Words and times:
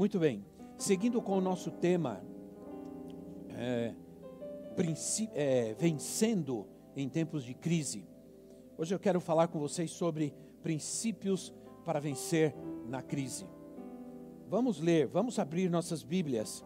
Muito 0.00 0.18
bem, 0.18 0.42
seguindo 0.78 1.20
com 1.20 1.36
o 1.36 1.42
nosso 1.42 1.70
tema, 1.70 2.22
é, 3.50 3.94
é, 5.34 5.74
vencendo 5.78 6.66
em 6.96 7.06
tempos 7.06 7.44
de 7.44 7.52
crise. 7.52 8.08
Hoje 8.78 8.94
eu 8.94 8.98
quero 8.98 9.20
falar 9.20 9.48
com 9.48 9.58
vocês 9.58 9.90
sobre 9.90 10.32
princípios 10.62 11.52
para 11.84 12.00
vencer 12.00 12.54
na 12.88 13.02
crise. 13.02 13.46
Vamos 14.48 14.80
ler, 14.80 15.06
vamos 15.06 15.38
abrir 15.38 15.68
nossas 15.68 16.02
Bíblias 16.02 16.64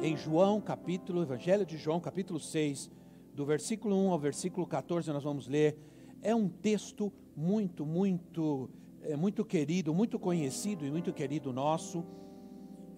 em 0.00 0.16
João, 0.16 0.60
capítulo, 0.60 1.22
Evangelho 1.22 1.66
de 1.66 1.76
João, 1.76 1.98
capítulo 1.98 2.38
6, 2.38 2.88
do 3.34 3.44
versículo 3.44 3.96
1 3.96 4.12
ao 4.12 4.18
versículo 4.20 4.64
14, 4.64 5.12
nós 5.12 5.24
vamos 5.24 5.48
ler. 5.48 5.76
É 6.22 6.32
um 6.36 6.48
texto 6.48 7.12
muito, 7.34 7.84
muito, 7.84 8.70
é, 9.02 9.16
muito 9.16 9.44
querido, 9.44 9.92
muito 9.92 10.20
conhecido 10.20 10.86
e 10.86 10.90
muito 10.92 11.12
querido 11.12 11.52
nosso. 11.52 12.04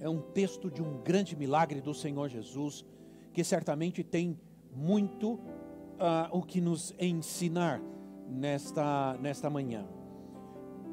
É 0.00 0.08
um 0.08 0.20
texto 0.20 0.70
de 0.70 0.82
um 0.82 1.02
grande 1.02 1.34
milagre 1.34 1.80
do 1.80 1.92
Senhor 1.92 2.28
Jesus, 2.28 2.84
que 3.32 3.42
certamente 3.42 4.04
tem 4.04 4.38
muito 4.72 5.32
uh, 5.34 6.28
o 6.30 6.42
que 6.42 6.60
nos 6.60 6.94
ensinar 6.98 7.82
nesta, 8.28 9.16
nesta 9.20 9.50
manhã. 9.50 9.86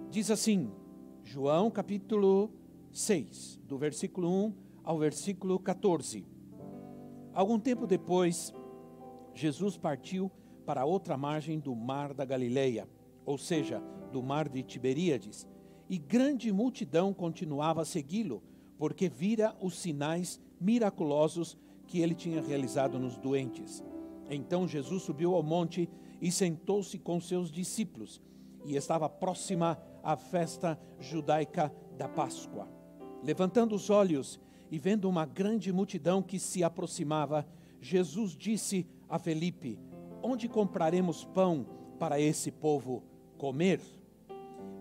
Diz 0.10 0.32
assim, 0.32 0.72
João 1.24 1.70
capítulo 1.70 2.50
6, 2.92 3.60
do 3.68 3.78
versículo 3.78 4.30
1 4.30 4.54
ao 4.84 4.98
versículo 4.98 5.60
14. 5.60 6.26
Algum 7.34 7.60
tempo 7.60 7.86
depois, 7.86 8.54
Jesus 9.34 9.78
partiu 9.78 10.32
para 10.66 10.86
outra 10.86 11.18
margem 11.18 11.60
do 11.60 11.76
mar 11.76 12.14
da 12.14 12.24
Galileia, 12.24 12.88
ou 13.26 13.38
seja, 13.38 13.82
do 14.12 14.24
mar 14.24 14.48
de 14.48 14.64
Tiberíades, 14.64 15.48
e 15.90 15.98
grande 15.98 16.52
multidão 16.52 17.14
continuava 17.14 17.82
a 17.82 17.86
segui-lo, 17.86 18.42
porque 18.78 19.08
vira 19.10 19.56
os 19.62 19.78
sinais 19.78 20.40
miraculosos 20.60 21.58
que 21.88 22.00
ele 22.00 22.16
tinha 22.16 22.42
realizado 22.42 23.00
nos 23.00 23.18
doentes. 23.18 23.84
Então 24.30 24.68
Jesus 24.68 25.04
subiu 25.04 25.36
ao 25.36 25.44
monte 25.44 25.90
e 26.22 26.32
sentou-se 26.32 26.98
com 26.98 27.20
seus 27.20 27.52
discípulos, 27.52 28.22
e 28.64 28.76
estava 28.76 29.08
próxima 29.08 29.80
a 30.04 30.16
festa 30.16 30.80
judaica 31.00 31.72
da 31.98 32.08
Páscoa. 32.08 32.68
Levantando 33.24 33.76
os 33.76 33.90
olhos 33.90 34.40
e 34.72 34.80
vendo 34.80 35.08
uma 35.08 35.26
grande 35.26 35.72
multidão 35.72 36.22
que 36.22 36.40
se 36.40 36.64
aproximava, 36.64 37.48
Jesus 37.80 38.32
disse 38.36 38.88
a 39.08 39.20
Felipe: 39.20 39.80
Onde 40.24 40.48
compraremos 40.48 41.24
pão 41.26 41.66
para 42.00 42.20
esse 42.20 42.52
povo 42.52 43.04
comer? 43.38 43.80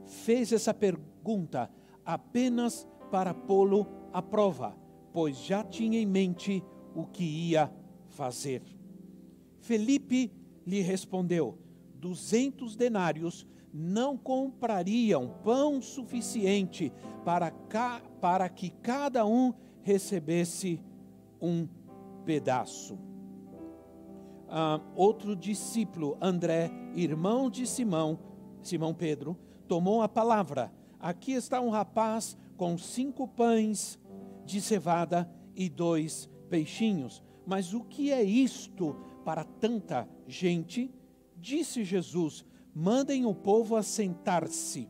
Fez 0.06 0.52
essa 0.52 0.72
pergunta 0.72 1.70
apenas 2.04 2.86
para 3.14 3.32
pô-lo 3.32 3.86
à 4.12 4.20
prova, 4.20 4.76
pois 5.12 5.38
já 5.38 5.62
tinha 5.62 6.00
em 6.00 6.04
mente 6.04 6.64
o 6.96 7.06
que 7.06 7.22
ia 7.22 7.72
fazer. 8.08 8.60
Felipe 9.60 10.32
lhe 10.66 10.80
respondeu: 10.80 11.56
Duzentos 11.94 12.74
denários 12.74 13.46
não 13.72 14.16
comprariam 14.16 15.32
pão 15.44 15.80
suficiente 15.80 16.92
para, 17.24 17.52
ca, 17.52 18.02
para 18.20 18.48
que 18.48 18.70
cada 18.70 19.24
um 19.24 19.54
recebesse 19.84 20.80
um 21.40 21.68
pedaço. 22.24 22.98
Ah, 24.48 24.80
outro 24.96 25.36
discípulo, 25.36 26.18
André, 26.20 26.68
irmão 26.96 27.48
de 27.48 27.64
Simão, 27.64 28.18
Simão 28.60 28.92
Pedro, 28.92 29.38
tomou 29.68 30.02
a 30.02 30.08
palavra. 30.08 30.72
Aqui 30.98 31.34
está 31.34 31.60
um 31.60 31.70
rapaz 31.70 32.36
com 32.56 32.76
cinco 32.78 33.26
pães 33.26 33.98
de 34.44 34.60
cevada 34.60 35.30
e 35.54 35.68
dois 35.68 36.28
peixinhos. 36.48 37.22
Mas 37.46 37.74
o 37.74 37.82
que 37.82 38.12
é 38.12 38.22
isto 38.22 38.96
para 39.24 39.44
tanta 39.44 40.08
gente? 40.26 40.90
Disse 41.36 41.84
Jesus: 41.84 42.44
mandem 42.74 43.24
o 43.24 43.34
povo 43.34 43.76
assentar-se. 43.76 44.88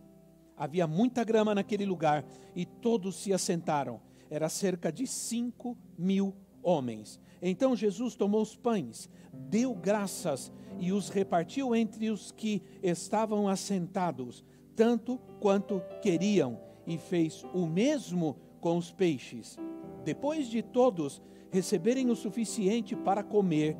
Havia 0.57 0.87
muita 0.87 1.23
grama 1.23 1.55
naquele 1.55 1.85
lugar 1.85 2.25
e 2.55 2.65
todos 2.65 3.17
se 3.17 3.33
assentaram. 3.33 4.01
Era 4.31 4.49
cerca 4.49 4.91
de 4.91 5.07
cinco 5.07 5.77
mil 5.99 6.35
homens. 6.63 7.21
Então 7.43 7.77
Jesus 7.77 8.15
tomou 8.15 8.41
os 8.41 8.57
pães, 8.57 9.11
deu 9.33 9.75
graças 9.75 10.51
e 10.79 10.93
os 10.93 11.09
repartiu 11.09 11.75
entre 11.75 12.11
os 12.11 12.33
que 12.33 12.63
estavam 12.83 13.49
assentados, 13.49 14.43
tanto 14.75 15.19
quanto 15.41 15.83
queriam, 16.01 16.59
e 16.87 16.99
fez 16.99 17.45
o 17.55 17.67
mesmo 17.67 18.37
com 18.61 18.77
os 18.77 18.91
peixes. 18.91 19.59
Depois 20.05 20.49
de 20.49 20.63
todos 20.63 21.23
receberem 21.51 22.11
o 22.11 22.17
suficiente 22.17 22.97
para 22.97 23.23
comer, 23.23 23.77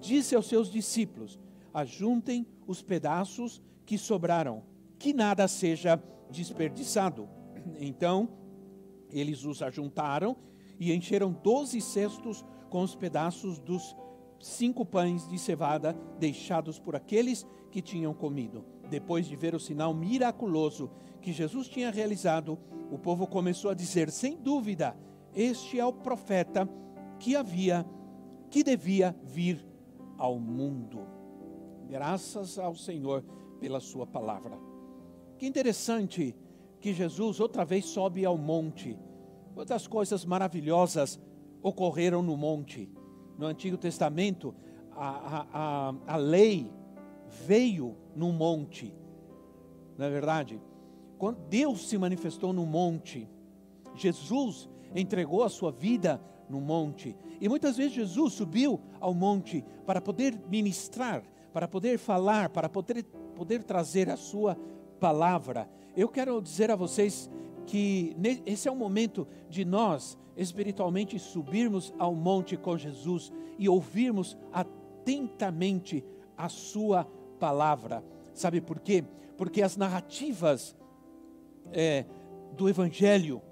disse 0.00 0.34
aos 0.34 0.46
seus 0.46 0.70
discípulos: 0.70 1.38
Ajuntem 1.72 2.46
os 2.66 2.82
pedaços 2.82 3.62
que 3.84 3.96
sobraram, 3.98 4.62
que 4.98 5.12
nada 5.12 5.46
seja 5.48 6.02
desperdiçado. 6.30 7.28
Então, 7.78 8.28
eles 9.08 9.44
os 9.44 9.62
ajuntaram 9.62 10.36
e 10.80 10.92
encheram 10.92 11.32
doze 11.32 11.80
cestos 11.80 12.44
com 12.68 12.82
os 12.82 12.96
pedaços 12.96 13.60
dos 13.60 13.94
cinco 14.42 14.84
pães 14.84 15.26
de 15.28 15.38
cevada 15.38 15.96
deixados 16.18 16.78
por 16.78 16.96
aqueles 16.96 17.46
que 17.70 17.80
tinham 17.80 18.12
comido. 18.12 18.64
Depois 18.90 19.26
de 19.26 19.36
ver 19.36 19.54
o 19.54 19.60
sinal 19.60 19.94
miraculoso 19.94 20.90
que 21.20 21.32
Jesus 21.32 21.68
tinha 21.68 21.90
realizado, 21.90 22.58
o 22.90 22.98
povo 22.98 23.26
começou 23.26 23.70
a 23.70 23.74
dizer: 23.74 24.10
sem 24.10 24.36
dúvida, 24.36 24.96
este 25.34 25.78
é 25.78 25.86
o 25.86 25.92
profeta 25.92 26.68
que 27.18 27.36
havia, 27.36 27.86
que 28.50 28.62
devia 28.62 29.16
vir 29.22 29.64
ao 30.18 30.38
mundo. 30.38 31.06
Graças 31.88 32.58
ao 32.58 32.74
Senhor 32.74 33.24
pela 33.60 33.80
Sua 33.80 34.06
palavra. 34.06 34.58
Que 35.38 35.46
interessante 35.46 36.36
que 36.80 36.92
Jesus 36.92 37.38
outra 37.38 37.64
vez 37.64 37.86
sobe 37.86 38.24
ao 38.24 38.36
monte. 38.36 38.98
Quantas 39.54 39.86
coisas 39.86 40.24
maravilhosas 40.24 41.20
ocorreram 41.62 42.22
no 42.22 42.36
monte. 42.36 42.90
No 43.42 43.48
Antigo 43.48 43.76
Testamento, 43.76 44.54
a, 44.92 45.46
a, 45.52 45.94
a 46.06 46.16
lei 46.16 46.70
veio 47.44 47.96
no 48.14 48.32
monte. 48.32 48.94
Não 49.98 50.06
é 50.06 50.10
verdade? 50.10 50.62
Quando 51.18 51.38
Deus 51.48 51.88
se 51.88 51.98
manifestou 51.98 52.52
no 52.52 52.64
monte, 52.64 53.28
Jesus 53.96 54.70
entregou 54.94 55.42
a 55.42 55.48
sua 55.48 55.72
vida 55.72 56.22
no 56.48 56.60
monte. 56.60 57.16
E 57.40 57.48
muitas 57.48 57.76
vezes 57.76 57.94
Jesus 57.94 58.34
subiu 58.34 58.80
ao 59.00 59.12
monte 59.12 59.64
para 59.84 60.00
poder 60.00 60.40
ministrar, 60.48 61.24
para 61.52 61.66
poder 61.66 61.98
falar, 61.98 62.48
para 62.48 62.68
poder, 62.68 63.02
poder 63.34 63.64
trazer 63.64 64.08
a 64.08 64.16
sua 64.16 64.56
palavra. 65.00 65.68
Eu 65.96 66.08
quero 66.08 66.40
dizer 66.40 66.70
a 66.70 66.76
vocês 66.76 67.28
que 67.66 68.16
esse 68.46 68.68
é 68.68 68.72
o 68.72 68.76
momento 68.76 69.26
de 69.48 69.64
nós 69.64 70.18
espiritualmente 70.36 71.18
subirmos 71.18 71.92
ao 71.98 72.14
monte 72.14 72.56
com 72.56 72.76
Jesus 72.76 73.32
e 73.58 73.68
ouvirmos 73.68 74.36
atentamente 74.52 76.04
a 76.36 76.48
sua 76.48 77.04
palavra. 77.38 78.04
Sabe 78.34 78.60
por 78.60 78.80
quê? 78.80 79.04
Porque 79.36 79.62
as 79.62 79.76
narrativas 79.76 80.76
é, 81.72 82.06
do 82.56 82.68
Evangelho 82.68 83.42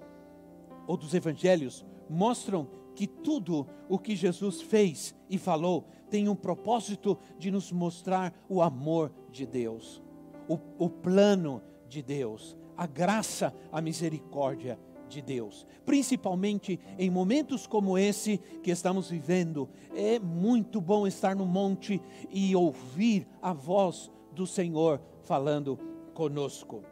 ou 0.87 0.97
dos 0.97 1.15
Evangelhos 1.15 1.85
mostram 2.09 2.69
que 2.95 3.07
tudo 3.07 3.67
o 3.89 3.99
que 3.99 4.17
Jesus 4.17 4.61
fez 4.61 5.15
e 5.29 5.39
falou 5.39 5.87
tem 6.11 6.29
um 6.29 6.35
propósito 6.35 7.17
de 7.39 7.51
nos 7.51 7.71
mostrar 7.71 8.35
o 8.49 8.61
amor 8.61 9.13
de 9.31 9.47
Deus, 9.47 10.03
o, 10.49 10.59
o 10.79 10.91
plano 10.91 11.63
de 11.89 12.03
Deus, 12.03 12.57
a 12.81 12.87
graça, 12.87 13.55
a 13.71 13.79
misericórdia 13.83 14.81
de 15.07 15.21
Deus. 15.21 15.67
Principalmente 15.85 16.81
em 16.99 17.11
momentos 17.11 17.67
como 17.67 17.99
esse 17.99 18.39
que 18.63 18.71
estamos 18.71 19.11
vivendo, 19.11 19.69
é 19.95 20.19
muito 20.19 20.81
bom 20.81 21.07
estar 21.07 21.37
no 21.37 21.45
monte 21.45 22.01
e 22.31 22.57
ouvir 22.57 23.29
a 23.43 23.53
voz 23.53 24.11
do 24.33 24.47
Senhor 24.47 24.99
falando 25.25 25.79
conosco. 26.15 26.83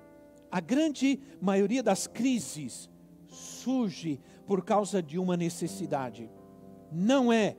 A 0.50 0.60
grande 0.60 1.20
maioria 1.40 1.82
das 1.82 2.06
crises 2.06 2.90
surge 3.26 4.20
por 4.46 4.62
causa 4.66 5.02
de 5.02 5.18
uma 5.18 5.38
necessidade. 5.38 6.30
Não 6.92 7.32
é 7.32 7.56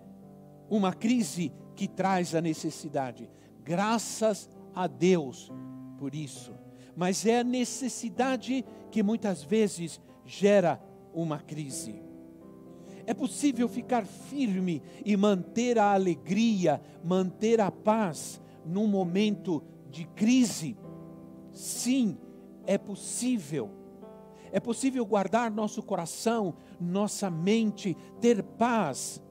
uma 0.70 0.94
crise 0.94 1.52
que 1.76 1.88
traz 1.88 2.36
a 2.36 2.42
necessidade. 2.42 3.28
Graças 3.64 4.48
a 4.76 4.86
Deus 4.86 5.52
por 5.98 6.14
isso. 6.14 6.59
Mas 7.00 7.26
é 7.26 7.40
a 7.40 7.44
necessidade 7.46 8.66
que 8.92 9.02
muitas 9.02 9.42
vezes 9.42 10.02
gera 10.26 10.84
uma 11.14 11.40
crise. 11.40 12.04
É 13.06 13.14
possível 13.14 13.70
ficar 13.70 14.06
firme 14.06 14.84
e 15.06 15.16
manter 15.16 15.80
a 15.80 15.94
alegria, 15.94 16.82
manter 17.02 17.62
a 17.62 17.72
paz 17.72 18.42
num 18.66 18.86
momento 18.86 19.64
de 19.90 20.04
crise? 20.08 20.78
Sim, 21.54 22.18
é 22.66 22.78
possível. 22.78 23.72
É 24.52 24.60
possível 24.60 25.06
guardar 25.06 25.50
nosso 25.50 25.82
coração, 25.82 26.54
nossa 26.82 27.30
mente, 27.30 27.96
ter 28.20 28.44
paz, 28.44 29.24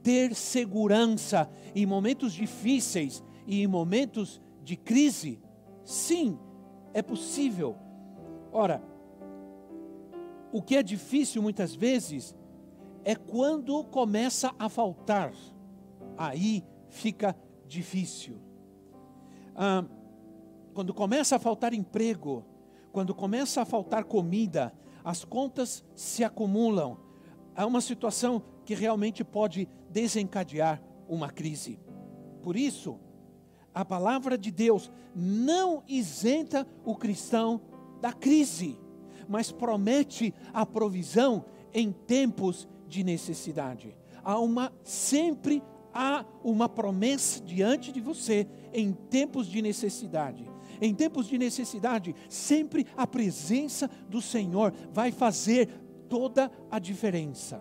ter 0.00 0.32
segurança 0.32 1.50
em 1.74 1.84
momentos 1.84 2.32
difíceis 2.32 3.20
e 3.48 3.64
em 3.64 3.66
momentos 3.66 4.40
de 4.62 4.76
crise? 4.76 5.40
Sim, 5.84 6.38
é 6.92 7.02
possível. 7.02 7.76
Ora, 8.52 8.82
o 10.52 10.62
que 10.62 10.76
é 10.76 10.82
difícil 10.82 11.42
muitas 11.42 11.74
vezes 11.74 12.34
é 13.04 13.14
quando 13.14 13.84
começa 13.84 14.54
a 14.58 14.68
faltar. 14.68 15.32
Aí 16.16 16.64
fica 16.88 17.36
difícil. 17.66 18.38
Ah, 19.54 19.84
quando 20.74 20.94
começa 20.94 21.36
a 21.36 21.38
faltar 21.38 21.74
emprego, 21.74 22.44
quando 22.92 23.14
começa 23.14 23.62
a 23.62 23.64
faltar 23.64 24.04
comida, 24.04 24.72
as 25.04 25.24
contas 25.24 25.84
se 25.94 26.24
acumulam. 26.24 26.98
É 27.54 27.64
uma 27.64 27.80
situação 27.80 28.42
que 28.64 28.74
realmente 28.74 29.24
pode 29.24 29.68
desencadear 29.90 30.82
uma 31.08 31.30
crise. 31.30 31.80
Por 32.42 32.56
isso, 32.56 32.98
a 33.74 33.84
palavra 33.84 34.36
de 34.36 34.50
Deus 34.50 34.90
não 35.14 35.82
isenta 35.86 36.66
o 36.84 36.94
cristão 36.94 37.60
da 38.00 38.12
crise, 38.12 38.78
mas 39.28 39.52
promete 39.52 40.34
a 40.52 40.64
provisão 40.64 41.44
em 41.72 41.92
tempos 41.92 42.68
de 42.86 43.04
necessidade. 43.04 43.96
Há 44.24 44.38
uma 44.38 44.72
sempre 44.82 45.62
há 45.92 46.24
uma 46.44 46.68
promessa 46.68 47.42
diante 47.42 47.90
de 47.90 48.00
você 48.00 48.46
em 48.72 48.92
tempos 48.92 49.46
de 49.46 49.60
necessidade. 49.60 50.48
Em 50.80 50.94
tempos 50.94 51.26
de 51.26 51.36
necessidade, 51.36 52.14
sempre 52.28 52.86
a 52.96 53.06
presença 53.06 53.90
do 54.08 54.22
Senhor 54.22 54.72
vai 54.92 55.10
fazer 55.10 55.68
toda 56.08 56.50
a 56.70 56.78
diferença. 56.78 57.58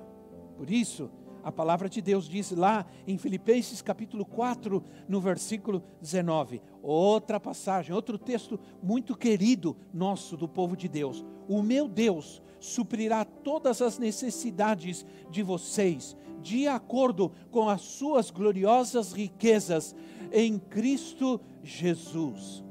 Por 0.56 0.70
isso, 0.70 1.10
a 1.48 1.52
palavra 1.52 1.88
de 1.88 2.02
Deus 2.02 2.28
diz 2.28 2.52
lá 2.52 2.86
em 3.08 3.18
Filipenses 3.18 3.82
capítulo 3.82 4.26
4, 4.26 4.84
no 5.08 5.22
versículo 5.22 5.82
19, 6.02 6.62
outra 6.84 7.40
passagem, 7.40 7.96
outro 7.96 8.18
texto 8.18 8.60
muito 8.84 9.16
querido 9.16 9.74
nosso 9.94 10.36
do 10.36 10.46
povo 10.46 10.76
de 10.76 10.90
Deus. 10.90 11.24
O 11.48 11.64
meu 11.64 11.88
Deus 11.88 12.42
suprirá 12.60 13.24
todas 13.24 13.82
as 13.82 13.98
necessidades 13.98 15.06
de 15.32 15.42
vocês, 15.42 16.18
de 16.42 16.68
acordo 16.68 17.32
com 17.50 17.70
as 17.70 17.80
suas 17.80 18.30
gloriosas 18.30 19.14
riquezas 19.14 19.96
em 20.34 20.60
Cristo 20.60 21.40
Jesus. 21.64 22.62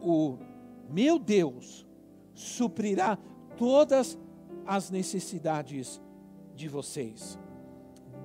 O 0.00 0.38
meu 0.88 1.18
Deus 1.18 1.86
suprirá 2.32 3.18
todas 3.58 4.18
as 4.64 4.90
necessidades 4.90 6.00
de 6.54 6.68
vocês. 6.68 7.38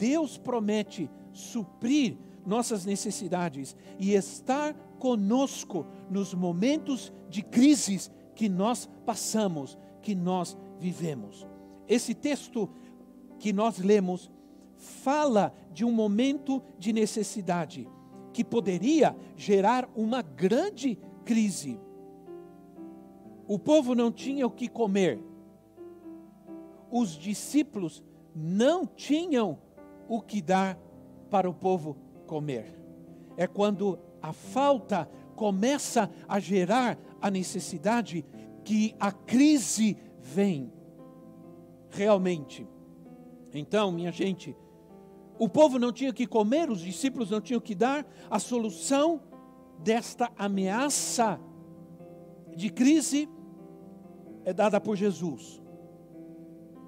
Deus 0.01 0.36
promete 0.36 1.07
suprir 1.31 2.18
nossas 2.44 2.88
necessidades 2.88 3.77
e 4.00 4.15
estar 4.15 4.74
conosco 4.98 5.86
nos 6.09 6.33
momentos 6.33 7.13
de 7.30 7.44
crises 7.44 8.09
que 8.33 8.50
nós 8.50 8.89
passamos, 9.06 9.77
que 10.01 10.15
nós 10.15 10.57
vivemos. 10.80 11.48
Esse 11.88 12.15
texto 12.15 12.68
que 13.38 13.53
nós 13.53 13.77
lemos 13.77 14.31
fala 14.75 15.53
de 15.71 15.86
um 15.86 15.92
momento 15.92 16.63
de 16.80 16.92
necessidade 16.92 17.88
que 18.33 18.44
poderia 18.44 19.15
gerar 19.36 19.88
uma 19.95 20.24
grande 20.24 20.98
crise. 21.24 21.80
O 23.48 23.59
povo 23.59 23.94
não 23.94 24.12
tinha 24.12 24.48
o 24.48 24.51
que 24.51 24.68
comer. 24.68 25.19
Os 26.89 27.12
discípulos 27.12 28.03
não 28.33 28.88
tinham 28.88 29.59
o 30.11 30.21
que 30.21 30.41
dar 30.41 30.77
para 31.29 31.49
o 31.49 31.53
povo 31.53 31.95
comer. 32.27 32.77
É 33.37 33.47
quando 33.47 33.97
a 34.21 34.33
falta 34.33 35.09
começa 35.37 36.11
a 36.27 36.37
gerar 36.37 36.99
a 37.21 37.31
necessidade 37.31 38.25
que 38.65 38.93
a 38.99 39.13
crise 39.13 39.97
vem. 40.19 40.69
Realmente. 41.89 42.67
Então, 43.53 43.89
minha 43.89 44.11
gente, 44.11 44.53
o 45.39 45.47
povo 45.47 45.79
não 45.79 45.93
tinha 45.93 46.11
que 46.11 46.27
comer, 46.27 46.69
os 46.69 46.81
discípulos 46.81 47.29
não 47.29 47.39
tinham 47.39 47.61
que 47.61 47.73
dar, 47.73 48.05
a 48.29 48.37
solução 48.37 49.21
desta 49.79 50.29
ameaça 50.37 51.39
de 52.53 52.69
crise 52.69 53.29
é 54.43 54.51
dada 54.51 54.81
por 54.81 54.97
Jesus. 54.97 55.61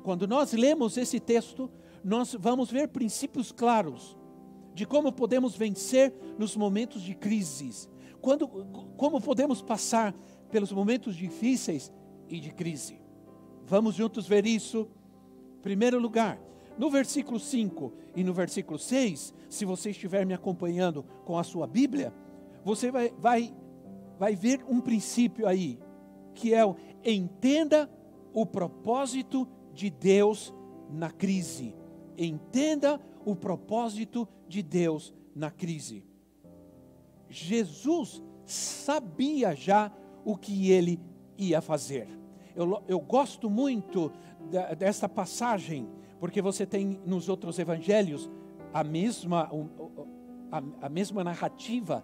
Quando 0.04 0.28
nós 0.28 0.52
lemos 0.52 0.98
esse 0.98 1.22
texto, 1.22 1.72
nós 2.04 2.36
vamos 2.38 2.70
ver 2.70 2.90
princípios 2.90 3.52
claros 3.52 4.18
de 4.74 4.86
como 4.86 5.12
podemos 5.12 5.56
vencer 5.56 6.14
nos 6.38 6.56
momentos 6.56 7.02
de 7.02 7.14
crises, 7.14 7.90
quando, 8.20 8.48
como 8.98 9.22
podemos 9.22 9.62
passar 9.62 10.14
pelos 10.50 10.72
momentos 10.72 11.16
difíceis 11.16 11.92
e 12.28 12.40
de 12.40 12.52
crise. 12.52 13.00
Vamos 13.66 13.96
juntos 13.96 14.28
ver 14.28 14.46
isso. 14.46 14.88
Primeiro 15.62 16.00
lugar, 16.00 16.40
no 16.78 16.90
versículo 16.90 17.40
5 17.40 17.94
e 18.16 18.24
no 18.24 18.34
versículo 18.34 18.80
6, 18.80 19.34
se 19.50 19.66
você 19.66 19.92
estiver 19.92 20.26
me 20.26 20.34
acompanhando 20.34 21.04
com 21.26 21.38
a 21.38 21.44
sua 21.44 21.68
Bíblia, 21.68 22.14
você 22.64 22.92
vai, 22.92 23.14
vai, 23.18 23.54
vai 24.18 24.36
ver 24.36 24.64
um 24.68 24.82
princípio 24.82 25.48
aí, 25.48 25.80
que 26.34 26.54
é 26.54 26.66
o 26.66 26.76
entenda 27.04 27.90
o 28.34 28.46
propósito 28.46 29.48
de 29.74 29.90
Deus 29.90 30.54
na 30.90 31.12
crise. 31.12 31.76
Entenda 32.18 33.00
o 33.26 33.36
propósito 33.36 34.28
de 34.48 34.62
Deus 34.62 35.14
na 35.36 35.50
crise. 35.50 36.04
Jesus 37.30 38.22
sabia 38.46 39.56
já 39.56 39.92
o 40.24 40.38
que 40.38 40.72
ele 40.72 41.00
ia 41.38 41.62
fazer. 41.62 42.08
Eu, 42.56 42.84
eu 42.88 43.00
gosto 43.00 43.50
muito 43.50 44.12
da, 44.52 44.74
dessa 44.74 45.10
passagem, 45.10 45.88
porque 46.20 46.42
você 46.42 46.66
tem 46.66 47.02
nos 47.06 47.30
outros 47.30 47.58
evangelhos 47.58 48.30
a 48.74 48.84
mesma, 48.84 49.50
a, 50.52 50.86
a 50.86 50.90
mesma 50.90 51.24
narrativa, 51.24 52.04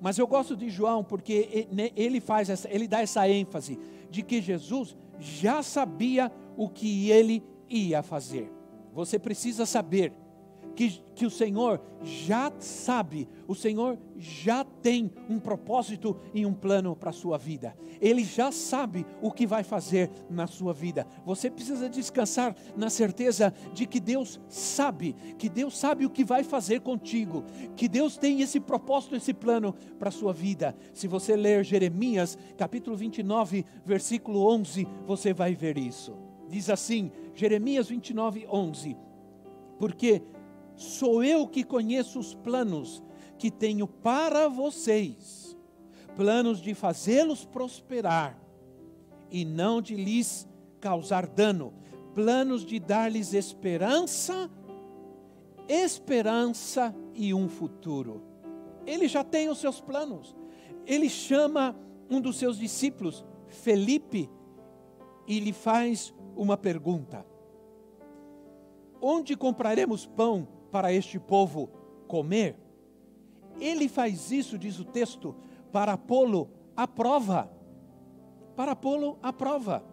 mas 0.00 0.18
eu 0.18 0.26
gosto 0.26 0.56
de 0.56 0.68
João 0.68 1.02
porque 1.02 1.66
ele 1.96 2.20
faz 2.20 2.48
essa, 2.48 2.68
ele 2.70 2.86
dá 2.86 3.00
essa 3.00 3.28
ênfase 3.28 3.78
de 4.10 4.22
que 4.22 4.40
Jesus 4.40 4.96
já 5.18 5.62
sabia 5.62 6.30
o 6.56 6.68
que 6.68 7.10
ele 7.10 7.42
ia 7.68 8.02
fazer. 8.02 8.57
Você 8.98 9.16
precisa 9.16 9.64
saber 9.64 10.12
que, 10.74 11.00
que 11.14 11.24
o 11.24 11.30
Senhor 11.30 11.80
já 12.02 12.52
sabe, 12.58 13.28
o 13.46 13.54
Senhor 13.54 13.96
já 14.16 14.64
tem 14.64 15.08
um 15.30 15.38
propósito 15.38 16.16
e 16.34 16.44
um 16.44 16.52
plano 16.52 16.96
para 16.96 17.10
a 17.10 17.12
sua 17.12 17.38
vida. 17.38 17.76
Ele 18.00 18.24
já 18.24 18.50
sabe 18.50 19.06
o 19.22 19.30
que 19.30 19.46
vai 19.46 19.62
fazer 19.62 20.10
na 20.28 20.48
sua 20.48 20.72
vida. 20.72 21.06
Você 21.24 21.48
precisa 21.48 21.88
descansar 21.88 22.56
na 22.76 22.90
certeza 22.90 23.54
de 23.72 23.86
que 23.86 24.00
Deus 24.00 24.40
sabe, 24.48 25.14
que 25.38 25.48
Deus 25.48 25.78
sabe 25.78 26.04
o 26.04 26.10
que 26.10 26.24
vai 26.24 26.42
fazer 26.42 26.80
contigo, 26.80 27.44
que 27.76 27.86
Deus 27.86 28.16
tem 28.16 28.40
esse 28.40 28.58
propósito, 28.58 29.14
esse 29.14 29.32
plano 29.32 29.76
para 29.96 30.08
a 30.08 30.12
sua 30.12 30.32
vida. 30.32 30.74
Se 30.92 31.06
você 31.06 31.36
ler 31.36 31.64
Jeremias, 31.64 32.36
capítulo 32.56 32.96
29, 32.96 33.64
versículo 33.86 34.44
11, 34.52 34.88
você 35.06 35.32
vai 35.32 35.54
ver 35.54 35.78
isso. 35.78 36.16
Diz 36.48 36.70
assim, 36.70 37.12
Jeremias 37.38 37.88
29, 37.88 38.48
11: 38.50 38.96
Porque 39.78 40.22
sou 40.74 41.22
eu 41.22 41.46
que 41.46 41.62
conheço 41.62 42.18
os 42.18 42.34
planos 42.34 43.00
que 43.38 43.48
tenho 43.48 43.86
para 43.86 44.48
vocês, 44.48 45.56
planos 46.16 46.60
de 46.60 46.74
fazê-los 46.74 47.44
prosperar 47.44 48.36
e 49.30 49.44
não 49.44 49.80
de 49.80 49.94
lhes 49.94 50.48
causar 50.80 51.28
dano, 51.28 51.72
planos 52.12 52.66
de 52.66 52.80
dar-lhes 52.80 53.32
esperança, 53.32 54.50
esperança 55.68 56.92
e 57.14 57.32
um 57.32 57.48
futuro. 57.48 58.20
Ele 58.84 59.06
já 59.06 59.22
tem 59.22 59.48
os 59.48 59.58
seus 59.58 59.80
planos. 59.80 60.34
Ele 60.84 61.08
chama 61.08 61.76
um 62.10 62.20
dos 62.20 62.36
seus 62.36 62.58
discípulos, 62.58 63.24
Felipe, 63.46 64.28
e 65.26 65.38
lhe 65.38 65.52
faz 65.52 66.12
uma 66.38 66.56
pergunta: 66.56 67.26
Onde 69.02 69.36
compraremos 69.36 70.06
pão 70.06 70.46
para 70.70 70.92
este 70.92 71.18
povo 71.18 71.68
comer? 72.06 72.56
Ele 73.60 73.88
faz 73.88 74.30
isso, 74.30 74.56
diz 74.56 74.78
o 74.78 74.84
texto, 74.84 75.34
para 75.72 75.98
pô-lo 75.98 76.48
à 76.76 76.86
prova. 76.86 77.50
Para 78.54 78.74
pô-lo 78.76 79.18
à 79.20 79.32
prova. 79.32 79.84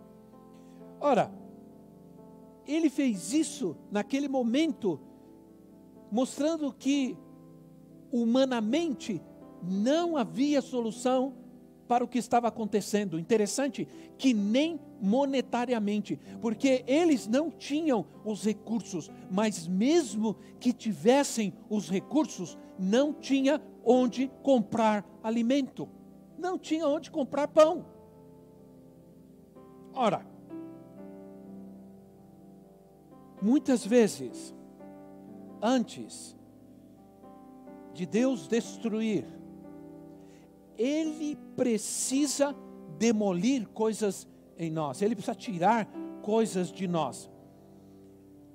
Ora, 1.02 1.32
ele 2.68 2.90
fez 2.90 3.34
isso 3.34 3.75
naquele 3.92 4.28
momento, 4.28 5.00
mostrando 6.12 6.72
que 6.72 7.18
humanamente 8.12 9.22
não 9.62 10.16
havia 10.16 10.62
solução 10.62 11.34
para 11.88 12.04
o 12.04 12.08
que 12.08 12.18
estava 12.18 12.48
acontecendo. 12.48 13.20
Interessante 13.20 13.88
que 14.18 14.34
nem 14.34 14.80
monetariamente, 15.01 16.20
porque 16.42 16.84
eles 16.88 17.27
não 17.27 17.50
tinham 17.51 18.06
os 18.24 18.44
recursos, 18.44 19.12
mas 19.30 19.68
mesmo 19.68 20.36
que 20.60 20.74
tivessem 20.74 21.54
os 21.70 21.89
recursos, 21.89 22.58
não 22.77 23.13
tinha 23.13 23.62
onde 23.84 24.32
comprar 24.42 25.06
alimento, 25.24 25.88
não 26.38 26.58
tinha 26.58 26.88
onde 26.88 27.12
comprar 27.12 27.48
pão. 27.48 27.86
Ora, 29.94 30.25
muitas 33.42 33.86
vezes, 33.86 34.54
antes 35.62 36.36
de 37.94 38.06
Deus 38.06 38.48
destruir 38.48 39.25
ele 40.77 41.38
precisa 41.55 42.55
demolir 42.98 43.67
coisas 43.70 44.27
em 44.58 44.72
nós, 44.72 45.01
ele 45.01 45.15
precisa 45.15 45.36
tirar 45.36 45.88
coisas 46.22 46.72
de 46.72 46.88
nós. 46.88 47.29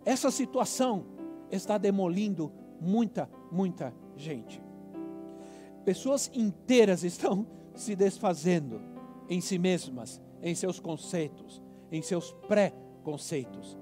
Essa 0.04 0.30
situação 0.30 1.04
está 1.50 1.76
demolindo 1.76 2.52
muita, 2.80 3.30
muita 3.50 3.94
gente. 4.16 4.62
Pessoas 5.84 6.30
inteiras 6.34 7.04
estão 7.04 7.46
se 7.74 7.94
desfazendo 7.94 8.80
em 9.28 9.40
si 9.40 9.58
mesmas, 9.58 10.20
em 10.42 10.54
seus 10.54 10.80
conceitos, 10.80 11.62
em 11.92 12.02
seus 12.02 12.32
pré-conceitos. 12.48 13.78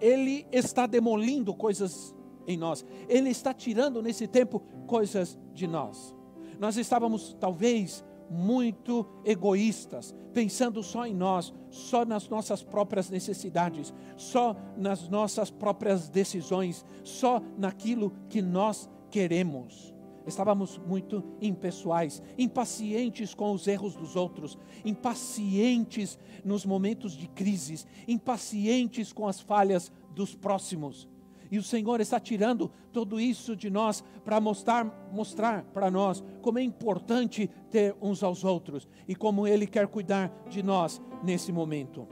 Ele 0.00 0.46
está 0.50 0.86
demolindo 0.86 1.54
coisas 1.54 2.14
em 2.46 2.56
nós, 2.56 2.84
ele 3.08 3.30
está 3.30 3.54
tirando 3.54 4.02
nesse 4.02 4.26
tempo 4.26 4.60
coisas 4.86 5.38
de 5.54 5.68
nós 5.68 6.12
nós 6.62 6.76
estávamos 6.76 7.36
talvez 7.40 8.04
muito 8.30 9.04
egoístas, 9.24 10.14
pensando 10.32 10.80
só 10.80 11.04
em 11.04 11.12
nós, 11.12 11.52
só 11.70 12.04
nas 12.04 12.28
nossas 12.28 12.62
próprias 12.62 13.10
necessidades, 13.10 13.92
só 14.16 14.54
nas 14.76 15.08
nossas 15.08 15.50
próprias 15.50 16.08
decisões, 16.08 16.86
só 17.02 17.42
naquilo 17.58 18.12
que 18.28 18.40
nós 18.40 18.88
queremos. 19.10 19.92
Estávamos 20.24 20.78
muito 20.78 21.24
impessoais, 21.40 22.22
impacientes 22.38 23.34
com 23.34 23.50
os 23.50 23.66
erros 23.66 23.96
dos 23.96 24.14
outros, 24.14 24.56
impacientes 24.84 26.16
nos 26.44 26.64
momentos 26.64 27.16
de 27.16 27.26
crises, 27.26 27.84
impacientes 28.06 29.12
com 29.12 29.26
as 29.26 29.40
falhas 29.40 29.90
dos 30.14 30.32
próximos. 30.32 31.08
E 31.52 31.58
o 31.58 31.62
Senhor 31.62 32.00
está 32.00 32.18
tirando 32.18 32.70
tudo 32.90 33.20
isso 33.20 33.54
de 33.54 33.68
nós 33.68 34.02
para 34.24 34.40
mostrar, 34.40 34.86
mostrar 35.12 35.62
para 35.64 35.90
nós 35.90 36.24
como 36.40 36.58
é 36.58 36.62
importante 36.62 37.46
ter 37.70 37.94
uns 38.00 38.22
aos 38.22 38.42
outros 38.42 38.88
e 39.06 39.14
como 39.14 39.46
Ele 39.46 39.66
quer 39.66 39.86
cuidar 39.86 40.32
de 40.48 40.62
nós 40.62 40.98
nesse 41.22 41.52
momento. 41.52 42.08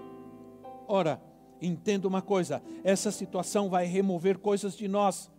Ora, 0.87 1.23
entenda 1.59 2.06
uma 2.06 2.20
coisa: 2.20 2.62
essa 2.85 3.11
situação 3.11 3.70
vai 3.70 3.87
remover 3.87 4.37
coisas 4.37 4.76
de 4.76 4.87
nós 4.87 5.30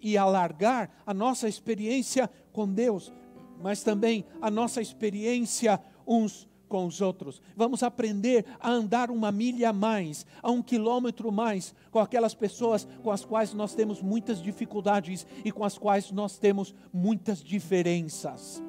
e 0.00 0.16
alargar 0.16 0.88
a 1.04 1.12
nossa 1.12 1.48
experiência 1.48 2.30
com 2.52 2.72
Deus, 2.72 3.12
mas 3.60 3.82
também 3.82 4.24
a 4.40 4.48
nossa 4.52 4.80
experiência 4.80 5.80
uns 6.06 6.48
com 6.68 6.86
os 6.86 7.00
outros. 7.00 7.40
Vamos 7.56 7.82
aprender 7.82 8.44
a 8.60 8.70
andar 8.70 9.10
uma 9.10 9.30
milha 9.32 9.70
a 9.70 9.72
mais, 9.72 10.26
a 10.42 10.50
um 10.50 10.62
quilômetro 10.62 11.30
mais, 11.32 11.74
com 11.90 11.98
aquelas 11.98 12.34
pessoas 12.34 12.86
com 13.02 13.10
as 13.10 13.24
quais 13.24 13.52
nós 13.52 13.74
temos 13.74 14.02
muitas 14.02 14.42
dificuldades 14.42 15.26
e 15.44 15.52
com 15.52 15.64
as 15.64 15.78
quais 15.78 16.10
nós 16.10 16.38
temos 16.38 16.74
muitas 16.92 17.42
diferenças. 17.42 18.62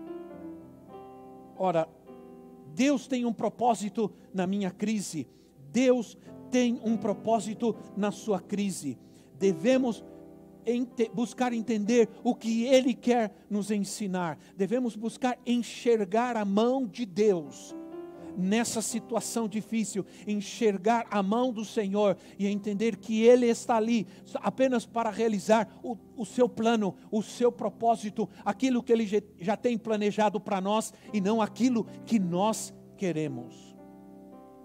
Ora, 1.57 1.87
Deus 2.73 3.07
tem 3.07 3.25
um 3.25 3.33
propósito 3.33 4.11
na 4.33 4.45
minha 4.45 4.69
crise, 4.69 5.27
Deus 5.71 6.17
tem 6.51 6.79
um 6.83 6.95
propósito 6.95 7.75
na 7.95 8.11
sua 8.11 8.39
crise. 8.39 8.97
Devemos 9.39 10.03
ente 10.65 11.09
buscar 11.13 11.53
entender 11.53 12.09
o 12.23 12.35
que 12.35 12.65
Ele 12.65 12.93
quer 12.93 13.33
nos 13.49 13.71
ensinar, 13.71 14.37
devemos 14.55 14.95
buscar 14.95 15.39
enxergar 15.45 16.35
a 16.35 16.45
mão 16.45 16.85
de 16.85 17.05
Deus 17.05 17.75
nessa 18.37 18.81
situação 18.81 19.47
difícil, 19.47 20.05
enxergar 20.27 21.07
a 21.09 21.23
mão 21.23 21.51
do 21.51 21.65
Senhor 21.65 22.15
e 22.37 22.47
entender 22.47 22.97
que 22.97 23.23
Ele 23.23 23.47
está 23.47 23.77
ali 23.77 24.07
apenas 24.35 24.85
para 24.85 25.09
realizar 25.09 25.67
o, 25.83 25.97
o 26.15 26.25
seu 26.25 26.47
plano, 26.47 26.95
o 27.11 27.23
seu 27.23 27.51
propósito, 27.51 28.29
aquilo 28.45 28.83
que 28.83 28.93
Ele 28.93 29.07
já 29.39 29.57
tem 29.57 29.77
planejado 29.77 30.39
para 30.39 30.61
nós 30.61 30.93
e 31.11 31.19
não 31.19 31.41
aquilo 31.41 31.85
que 32.05 32.19
nós 32.19 32.73
queremos. 32.95 33.75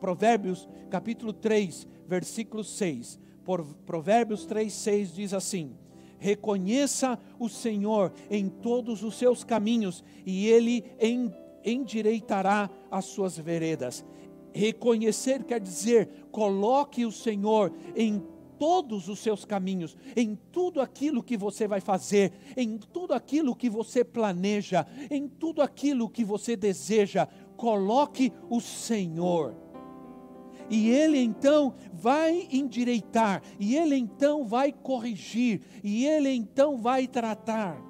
Provérbios 0.00 0.68
capítulo 0.90 1.32
3, 1.32 1.86
versículo 2.06 2.62
6. 2.62 3.18
Por, 3.44 3.64
Provérbios 3.86 4.44
3, 4.44 4.72
6 4.72 5.14
diz 5.14 5.32
assim: 5.32 5.74
Reconheça 6.18 7.18
o 7.38 7.48
Senhor 7.48 8.12
em 8.30 8.48
todos 8.48 9.02
os 9.02 9.16
seus 9.16 9.42
caminhos, 9.42 10.04
e 10.26 10.46
Ele 10.46 10.84
em 11.00 11.32
endireitará 11.64 12.70
as 12.90 13.04
suas 13.06 13.36
veredas. 13.38 14.04
Reconhecer 14.54 15.44
quer 15.44 15.60
dizer, 15.60 16.08
coloque 16.30 17.06
o 17.06 17.12
Senhor 17.12 17.72
em 17.96 18.22
todos 18.58 19.08
os 19.08 19.18
seus 19.18 19.44
caminhos, 19.44 19.96
em 20.14 20.38
tudo 20.52 20.80
aquilo 20.80 21.20
que 21.20 21.36
você 21.36 21.66
vai 21.66 21.80
fazer, 21.80 22.32
em 22.56 22.78
tudo 22.78 23.12
aquilo 23.12 23.56
que 23.56 23.68
você 23.68 24.04
planeja, 24.04 24.86
em 25.10 25.26
tudo 25.26 25.62
aquilo 25.62 26.08
que 26.08 26.24
você 26.24 26.54
deseja, 26.54 27.26
coloque 27.56 28.32
o 28.48 28.60
Senhor. 28.60 29.56
E 30.70 30.90
Ele 30.90 31.18
então 31.18 31.74
vai 31.92 32.46
endireitar, 32.52 33.42
e 33.58 33.74
Ele 33.74 33.96
então 33.96 34.46
vai 34.46 34.72
corrigir, 34.72 35.62
e 35.82 36.06
Ele 36.06 36.30
então 36.30 36.76
vai 36.78 37.08
tratar 37.08 37.82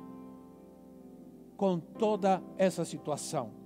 com 1.54 1.78
toda 1.78 2.42
essa 2.56 2.84
situação. 2.84 3.61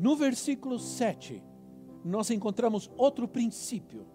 No 0.00 0.16
versículo 0.16 0.78
7, 0.78 1.42
nós 2.02 2.30
encontramos 2.30 2.90
outro 2.96 3.28
princípio. 3.28 4.06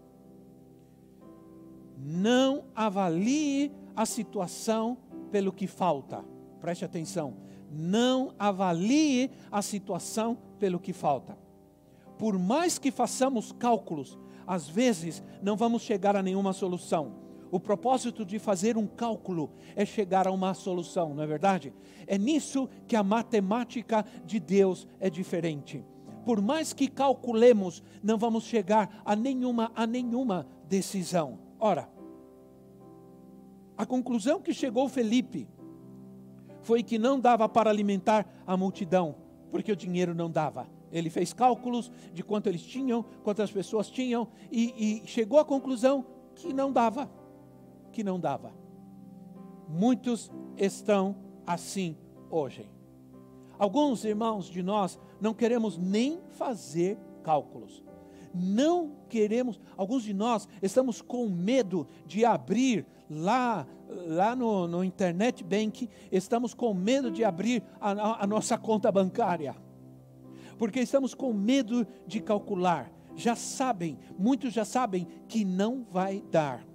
Não 1.96 2.66
avalie 2.74 3.72
a 3.96 4.04
situação 4.04 4.98
pelo 5.32 5.54
que 5.54 5.68
falta. 5.68 6.26
Preste 6.60 6.84
atenção. 6.84 7.38
Não 7.72 8.34
avalie 8.40 9.30
a 9.52 9.62
situação 9.62 10.36
pelo 10.58 10.80
que 10.80 10.92
falta. 10.92 11.38
Por 12.18 12.40
mais 12.40 12.80
que 12.80 12.90
façamos 12.90 13.52
cálculos, 13.52 14.18
às 14.48 14.68
vezes 14.68 15.24
não 15.40 15.56
vamos 15.56 15.84
chegar 15.84 16.16
a 16.16 16.24
nenhuma 16.24 16.52
solução 16.52 17.25
o 17.52 17.60
propósito 17.60 18.26
de 18.26 18.40
fazer 18.40 18.78
um 18.78 18.88
cálculo 18.88 19.52
é 19.76 19.86
chegar 19.86 20.28
a 20.28 20.32
uma 20.32 20.54
solução, 20.54 21.14
não 21.14 21.24
é 21.24 21.28
verdade? 21.28 21.74
É 22.08 22.18
nisso 22.18 22.68
que 22.88 22.96
a 22.96 23.04
matemática 23.04 24.06
de 24.26 24.40
Deus 24.40 24.88
é 25.00 25.10
diferente. 25.10 25.84
Por 26.26 26.42
mais 26.42 26.74
que 26.74 26.88
calculemos, 26.88 27.84
não 28.04 28.18
vamos 28.18 28.46
chegar 28.46 29.02
a 29.06 29.16
nenhuma 29.16 29.72
a 29.76 29.86
nenhuma 29.86 30.48
decisão. 30.68 31.40
Ora, 31.60 31.88
a 33.78 33.86
conclusão 33.86 34.42
que 34.42 34.54
chegou 34.54 34.90
Felipe 34.90 35.48
foi 36.62 36.82
que 36.82 36.98
não 36.98 37.20
dava 37.20 37.48
para 37.48 37.70
alimentar 37.70 38.28
a 38.48 38.58
multidão, 38.58 39.16
porque 39.52 39.72
o 39.72 39.76
dinheiro 39.76 40.16
não 40.16 40.30
dava. 40.32 40.68
Ele 40.92 41.10
fez 41.10 41.32
cálculos 41.32 41.92
de 42.12 42.24
quanto 42.24 42.48
eles 42.48 42.64
tinham, 42.64 43.04
quantas 43.24 43.52
pessoas 43.52 43.90
tinham, 43.90 44.28
e, 44.52 45.04
e 45.04 45.08
chegou 45.08 45.38
à 45.38 45.46
conclusão 45.46 46.06
que 46.34 46.54
não 46.54 46.72
dava 46.72 47.10
que 47.96 48.04
não 48.04 48.20
dava. 48.20 48.54
Muitos 49.70 50.30
estão 50.58 51.16
assim 51.48 51.98
hoje. 52.30 52.70
Alguns 53.58 54.04
irmãos 54.04 54.48
de 54.48 54.62
nós 54.62 55.00
não 55.20 55.34
queremos 55.34 55.78
nem 55.78 56.20
fazer 56.32 56.98
cálculos. 57.24 57.82
Não 58.34 58.92
queremos, 59.08 59.62
alguns 59.78 60.04
de 60.04 60.14
nós 60.14 60.46
estamos 60.62 61.02
com 61.02 61.30
medo 61.30 61.88
de 62.06 62.26
abrir 62.26 62.86
lá, 63.10 63.66
lá 63.88 64.36
no, 64.36 64.68
no 64.68 64.84
internet 64.84 65.42
bank, 65.42 65.90
estamos 66.12 66.54
com 66.54 66.74
medo 66.74 67.10
de 67.10 67.24
abrir 67.24 67.64
a, 67.80 68.24
a 68.24 68.28
nossa 68.28 68.58
conta 68.58 68.92
bancária, 68.92 69.56
porque 70.58 70.82
estamos 70.82 71.14
com 71.14 71.32
medo 71.32 71.88
de 72.06 72.20
calcular. 72.20 72.92
Já 73.16 73.38
sabem, 73.38 73.98
muitos 74.20 74.52
já 74.52 74.66
sabem 74.66 75.08
que 75.30 75.46
não 75.46 75.86
vai 75.90 76.22
dar 76.30 76.75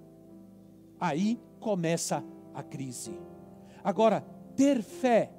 aí 1.01 1.39
começa 1.59 2.23
a 2.53 2.61
crise. 2.61 3.11
Agora, 3.83 4.23
ter 4.55 4.83
fé 4.83 5.31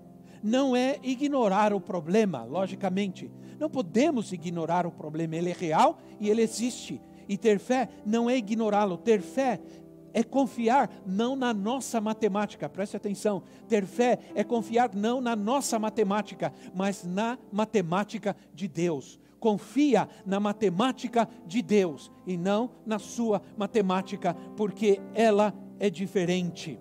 não 0.42 0.74
é 0.74 0.98
ignorar 1.04 1.72
o 1.72 1.80
problema, 1.80 2.42
logicamente. 2.42 3.30
Não 3.60 3.70
podemos 3.70 4.32
ignorar 4.32 4.86
o 4.86 4.90
problema, 4.90 5.36
ele 5.36 5.50
é 5.50 5.54
real 5.54 5.98
e 6.18 6.28
ele 6.28 6.42
existe. 6.42 7.00
E 7.28 7.38
ter 7.38 7.60
fé 7.60 7.88
não 8.04 8.28
é 8.28 8.36
ignorá-lo, 8.36 8.98
ter 8.98 9.22
fé 9.22 9.60
é 10.12 10.22
confiar 10.22 10.90
não 11.06 11.34
na 11.34 11.54
nossa 11.54 12.00
matemática, 12.00 12.68
preste 12.68 12.96
atenção. 12.96 13.42
Ter 13.68 13.86
fé 13.86 14.18
é 14.34 14.44
confiar 14.44 14.90
não 14.94 15.20
na 15.20 15.34
nossa 15.34 15.78
matemática, 15.78 16.52
mas 16.74 17.04
na 17.04 17.38
matemática 17.50 18.36
de 18.52 18.68
Deus. 18.68 19.18
Confia 19.42 20.08
na 20.24 20.38
matemática 20.38 21.28
de 21.44 21.60
Deus 21.62 22.12
e 22.24 22.36
não 22.36 22.70
na 22.86 23.00
sua 23.00 23.42
matemática, 23.56 24.34
porque 24.56 25.00
ela 25.12 25.52
é 25.80 25.90
diferente. 25.90 26.78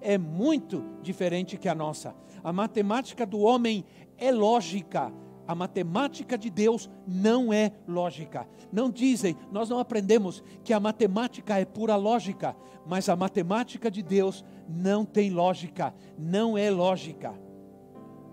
É 0.00 0.18
muito 0.18 0.84
diferente 1.00 1.56
que 1.56 1.68
a 1.68 1.76
nossa. 1.76 2.12
A 2.42 2.52
matemática 2.52 3.24
do 3.24 3.38
homem 3.38 3.84
é 4.16 4.32
lógica, 4.32 5.12
a 5.46 5.54
matemática 5.54 6.36
de 6.36 6.50
Deus 6.50 6.90
não 7.06 7.52
é 7.52 7.70
lógica. 7.86 8.48
Não 8.72 8.90
dizem, 8.90 9.36
nós 9.52 9.68
não 9.68 9.78
aprendemos 9.78 10.42
que 10.64 10.72
a 10.72 10.80
matemática 10.80 11.56
é 11.56 11.64
pura 11.64 11.94
lógica, 11.94 12.56
mas 12.84 13.08
a 13.08 13.14
matemática 13.14 13.88
de 13.88 14.02
Deus 14.02 14.44
não 14.68 15.04
tem 15.04 15.30
lógica, 15.30 15.94
não 16.18 16.58
é 16.58 16.68
lógica. 16.68 17.32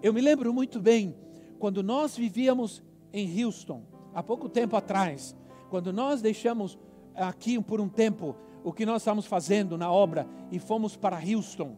Eu 0.01 0.11
me 0.11 0.21
lembro 0.21 0.51
muito 0.51 0.81
bem 0.81 1.15
quando 1.59 1.83
nós 1.83 2.17
vivíamos 2.17 2.83
em 3.15 3.43
Houston, 3.43 3.81
há 4.13 4.21
pouco 4.21 4.49
tempo 4.49 4.75
atrás, 4.75 5.33
quando 5.69 5.93
nós 5.93 6.21
deixamos 6.21 6.77
aqui 7.15 7.61
por 7.61 7.79
um 7.79 7.87
tempo 7.87 8.35
o 8.61 8.73
que 8.73 8.85
nós 8.85 9.01
estávamos 9.01 9.25
fazendo 9.25 9.77
na 9.77 9.89
obra 9.89 10.27
e 10.51 10.59
fomos 10.59 10.97
para 10.97 11.17
Houston. 11.17 11.77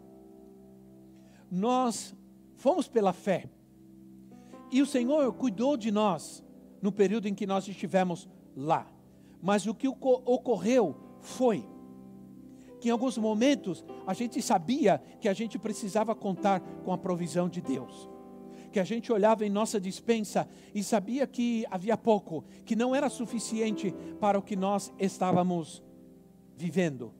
Nós 1.51 2.15
fomos 2.55 2.87
pela 2.87 3.13
fé. 3.13 3.45
E 4.71 4.81
o 4.81 4.85
Senhor 4.85 5.31
cuidou 5.33 5.77
de 5.77 5.91
nós 5.91 6.43
no 6.81 6.91
período 6.91 7.27
em 7.27 7.35
que 7.35 7.45
nós 7.45 7.67
estivemos 7.67 8.27
lá. 8.55 8.87
Mas 9.39 9.67
o 9.67 9.75
que 9.75 9.87
ocorreu 9.87 10.95
foi 11.21 11.69
que 12.79 12.89
em 12.89 12.91
alguns 12.91 13.17
momentos 13.17 13.85
a 14.07 14.13
gente 14.13 14.41
sabia 14.41 15.01
que 15.21 15.29
a 15.29 15.33
gente 15.33 15.59
precisava 15.59 16.15
contar 16.15 16.61
com 16.83 16.91
a 16.91 16.97
provisão 16.97 17.47
de 17.47 17.61
Deus. 17.61 18.09
Que 18.71 18.79
a 18.79 18.83
gente 18.83 19.11
olhava 19.11 19.45
em 19.45 19.49
nossa 19.49 19.79
dispensa 19.79 20.47
e 20.73 20.83
sabia 20.83 21.25
que 21.25 21.65
havia 21.69 21.97
pouco, 21.97 22.43
que 22.65 22.75
não 22.75 22.95
era 22.95 23.09
suficiente 23.09 23.93
para 24.19 24.37
o 24.37 24.41
que 24.41 24.55
nós 24.55 24.93
estávamos 24.99 25.83
vivendo. 26.55 27.13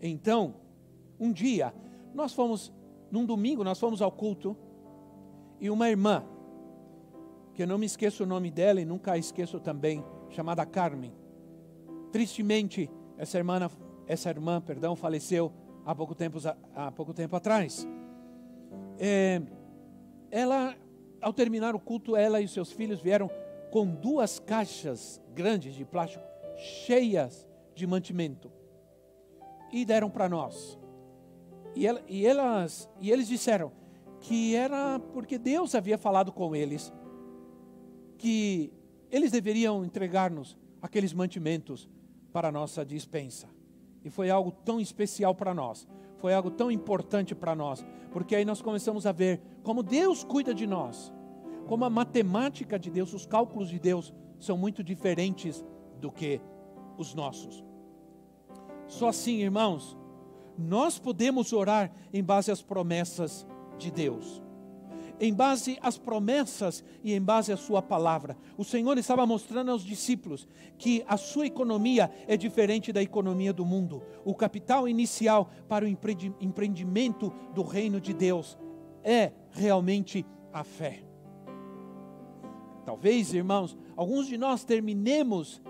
Então, 0.00 0.54
um 1.18 1.32
dia, 1.32 1.72
nós 2.14 2.32
fomos, 2.32 2.72
num 3.10 3.24
domingo, 3.24 3.62
nós 3.62 3.78
fomos 3.78 4.02
ao 4.02 4.10
culto 4.10 4.56
e 5.60 5.70
uma 5.70 5.88
irmã 5.88 6.24
que 7.54 7.62
eu 7.62 7.66
não 7.66 7.78
me 7.78 7.86
esqueço 7.86 8.24
o 8.24 8.26
nome 8.26 8.50
dela 8.50 8.80
e 8.80 8.84
nunca 8.84 9.16
esqueço 9.16 9.60
também, 9.60 10.04
chamada 10.28 10.66
Carmen. 10.66 11.12
Tristemente, 12.10 12.90
essa 13.16 13.38
irmã, 13.38 13.70
essa 14.06 14.28
irmã, 14.28 14.60
perdão, 14.60 14.96
faleceu 14.96 15.52
há 15.86 15.94
pouco 15.94 16.14
tempo, 16.14 16.38
há 16.74 16.90
pouco 16.90 17.14
tempo 17.14 17.36
atrás. 17.36 17.86
É, 18.98 19.40
ela, 20.34 20.76
ao 21.20 21.32
terminar 21.32 21.76
o 21.76 21.78
culto, 21.78 22.16
ela 22.16 22.40
e 22.40 22.48
seus 22.48 22.72
filhos 22.72 23.00
vieram 23.00 23.30
com 23.70 23.86
duas 23.86 24.40
caixas 24.40 25.22
grandes 25.32 25.76
de 25.76 25.84
plástico 25.84 26.24
cheias 26.56 27.46
de 27.72 27.86
mantimento 27.86 28.50
e 29.72 29.84
deram 29.84 30.10
para 30.10 30.28
nós. 30.28 30.76
E, 31.76 31.86
ela, 31.86 32.02
e, 32.08 32.26
elas, 32.26 32.90
e 33.00 33.12
eles 33.12 33.28
disseram 33.28 33.70
que 34.18 34.56
era 34.56 34.98
porque 35.12 35.38
Deus 35.38 35.72
havia 35.72 35.96
falado 35.96 36.32
com 36.32 36.56
eles 36.56 36.92
que 38.18 38.72
eles 39.12 39.30
deveriam 39.30 39.84
entregar-nos 39.84 40.58
aqueles 40.82 41.12
mantimentos 41.12 41.88
para 42.32 42.48
a 42.48 42.52
nossa 42.52 42.84
dispensa. 42.84 43.48
E 44.04 44.10
foi 44.10 44.30
algo 44.30 44.50
tão 44.50 44.80
especial 44.80 45.32
para 45.32 45.54
nós, 45.54 45.86
foi 46.24 46.32
algo 46.32 46.50
tão 46.50 46.70
importante 46.70 47.34
para 47.34 47.54
nós, 47.54 47.84
porque 48.10 48.34
aí 48.34 48.46
nós 48.46 48.62
começamos 48.62 49.04
a 49.04 49.12
ver 49.12 49.42
como 49.62 49.82
Deus 49.82 50.24
cuida 50.24 50.54
de 50.54 50.66
nós, 50.66 51.12
como 51.66 51.84
a 51.84 51.90
matemática 51.90 52.78
de 52.78 52.90
Deus, 52.90 53.12
os 53.12 53.26
cálculos 53.26 53.68
de 53.68 53.78
Deus 53.78 54.10
são 54.40 54.56
muito 54.56 54.82
diferentes 54.82 55.62
do 56.00 56.10
que 56.10 56.40
os 56.96 57.14
nossos. 57.14 57.62
Só 58.86 59.08
assim, 59.08 59.42
irmãos, 59.42 59.98
nós 60.56 60.98
podemos 60.98 61.52
orar 61.52 61.92
em 62.10 62.24
base 62.24 62.50
às 62.50 62.62
promessas 62.62 63.46
de 63.76 63.90
Deus 63.90 64.42
em 65.20 65.32
base 65.32 65.78
às 65.80 65.96
promessas 65.96 66.84
e 67.02 67.12
em 67.12 67.20
base 67.20 67.52
à 67.52 67.56
sua 67.56 67.80
palavra. 67.80 68.36
O 68.56 68.64
Senhor 68.64 68.98
estava 68.98 69.26
mostrando 69.26 69.70
aos 69.70 69.84
discípulos 69.84 70.48
que 70.76 71.04
a 71.06 71.16
sua 71.16 71.46
economia 71.46 72.10
é 72.26 72.36
diferente 72.36 72.92
da 72.92 73.02
economia 73.02 73.52
do 73.52 73.64
mundo. 73.64 74.02
O 74.24 74.34
capital 74.34 74.88
inicial 74.88 75.50
para 75.68 75.84
o 75.84 75.88
empreendimento 75.88 77.32
do 77.54 77.62
reino 77.62 78.00
de 78.00 78.12
Deus 78.12 78.58
é 79.02 79.32
realmente 79.50 80.26
a 80.52 80.64
fé. 80.64 81.04
Talvez, 82.84 83.32
irmãos, 83.32 83.76
alguns 83.96 84.26
de 84.26 84.36
nós 84.36 84.64
terminemos 84.64 85.62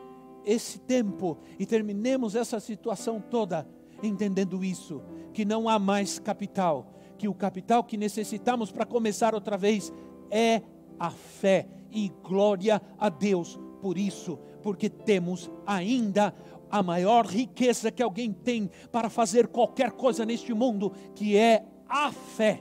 esse 0.45 0.79
tempo 0.79 1.39
e 1.59 1.65
terminemos 1.65 2.35
essa 2.35 2.61
situação 2.61 3.21
toda 3.21 3.67
entendendo 4.03 4.65
isso, 4.65 5.03
que 5.33 5.45
não 5.45 5.69
há 5.69 5.79
mais 5.79 6.19
capital, 6.19 6.93
que 7.19 7.29
o 7.29 7.35
capital 7.35 7.85
que 7.85 7.97
necessitamos 7.97 8.71
para 8.71 8.87
começar 8.87 9.35
outra 9.35 9.57
vez 9.57 9.93
é 10.31 10.63
a 10.99 11.11
fé. 11.11 11.69
E 11.91 12.11
glória 12.23 12.83
a 12.99 13.09
Deus 13.09 13.59
por 13.81 13.97
isso, 13.97 14.39
porque 14.63 14.89
temos 14.89 15.51
ainda 15.65 16.35
a 16.71 16.83
maior 16.83 17.25
riqueza 17.27 17.93
que 17.93 18.03
alguém 18.03 18.33
tem 18.33 18.69
para 18.91 19.09
fazer 19.09 19.47
qualquer 19.47 19.93
coisa 19.93 20.25
neste 20.25 20.53
mundo, 20.53 20.93
que 21.15 21.37
é 21.37 21.65
a 21.89 22.11
fé 22.11 22.61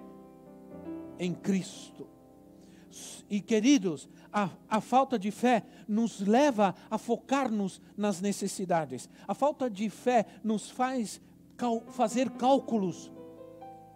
em 1.17 1.33
Cristo. 1.33 2.07
E 3.27 3.41
queridos, 3.41 4.07
a, 4.31 4.49
a, 4.69 4.79
falta 4.79 5.17
de 5.17 5.31
fé 5.31 5.63
nos 5.87 6.19
leva 6.19 6.75
a 6.91 6.97
focar-nos 6.99 7.81
nas 7.97 8.21
necessidades. 8.21 9.09
A 9.27 9.33
falta 9.33 9.67
de 9.69 9.89
fé 9.89 10.25
nos 10.43 10.69
faz 10.69 11.19
cal, 11.57 11.81
fazer 11.87 12.29
cálculos 12.31 13.11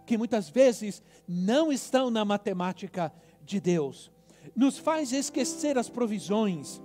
que 0.08 0.16
muitas 0.16 0.48
vezes 0.48 1.02
não 1.28 1.70
estão 1.70 2.08
na 2.08 2.24
matemática 2.24 3.12
de 3.44 3.60
Deus. 3.60 4.10
Nos 4.56 4.78
faz 4.78 5.12
esquecer 5.12 5.76
as 5.76 5.90
provisões, 5.90 6.80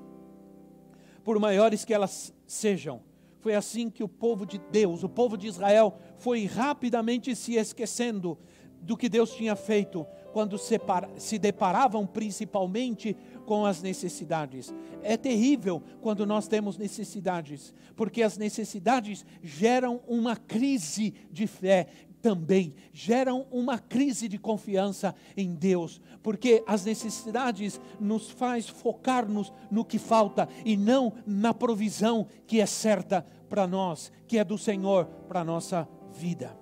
por 1.23 1.39
maiores 1.39 1.85
que 1.85 1.93
elas 1.93 2.33
sejam. 2.45 3.01
Foi 3.39 3.55
assim 3.55 3.89
que 3.89 4.03
o 4.03 4.09
povo 4.09 4.45
de 4.45 4.57
Deus, 4.57 5.03
o 5.03 5.09
povo 5.09 5.37
de 5.37 5.47
Israel, 5.47 5.97
foi 6.17 6.45
rapidamente 6.45 7.33
se 7.33 7.55
esquecendo 7.55 8.37
do 8.81 8.97
que 8.97 9.07
Deus 9.07 9.33
tinha 9.33 9.55
feito 9.55 10.05
quando 10.33 10.57
se 10.57 11.39
deparavam 11.39 12.05
principalmente 12.05 13.15
com 13.45 13.65
as 13.65 13.81
necessidades. 13.81 14.73
É 15.01 15.15
terrível 15.15 15.81
quando 16.01 16.25
nós 16.25 16.49
temos 16.49 16.77
necessidades, 16.77 17.73
porque 17.95 18.21
as 18.21 18.37
necessidades 18.37 19.25
geram 19.41 20.01
uma 20.07 20.35
crise 20.35 21.13
de 21.31 21.47
fé, 21.47 21.87
também 22.23 22.73
geram 22.93 23.45
uma 23.51 23.77
crise 23.77 24.29
de 24.29 24.39
confiança 24.39 25.13
em 25.35 25.53
Deus, 25.53 26.01
porque 26.23 26.63
as 26.65 26.85
necessidades 26.85 27.81
nos 27.99 28.31
faz 28.31 28.69
focar-nos 28.69 29.51
no 29.69 29.83
que 29.83 29.99
falta 29.99 30.47
e 30.63 30.77
não 30.77 31.11
na 31.27 31.53
provisão 31.53 32.25
que 32.47 32.61
é 32.61 32.65
certa 32.65 33.27
para 33.49 33.67
nós, 33.67 34.09
que 34.25 34.37
é 34.37 34.43
do 34.43 34.57
Senhor 34.57 35.05
para 35.27 35.43
nossa 35.43 35.87
vida. 36.13 36.57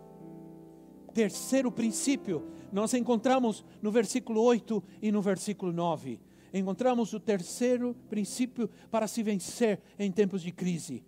Terceiro 1.13 1.71
princípio, 1.71 2.47
nós 2.71 2.95
encontramos 2.95 3.63
no 3.83 3.91
versículo 3.91 4.41
8 4.41 4.83
e 4.99 5.11
no 5.11 5.21
versículo 5.21 5.71
9. 5.71 6.19
Encontramos 6.51 7.13
o 7.13 7.19
terceiro 7.19 7.95
princípio 8.09 8.67
para 8.89 9.07
se 9.07 9.21
vencer 9.21 9.79
em 9.99 10.11
tempos 10.11 10.41
de 10.41 10.51
crise. 10.51 11.03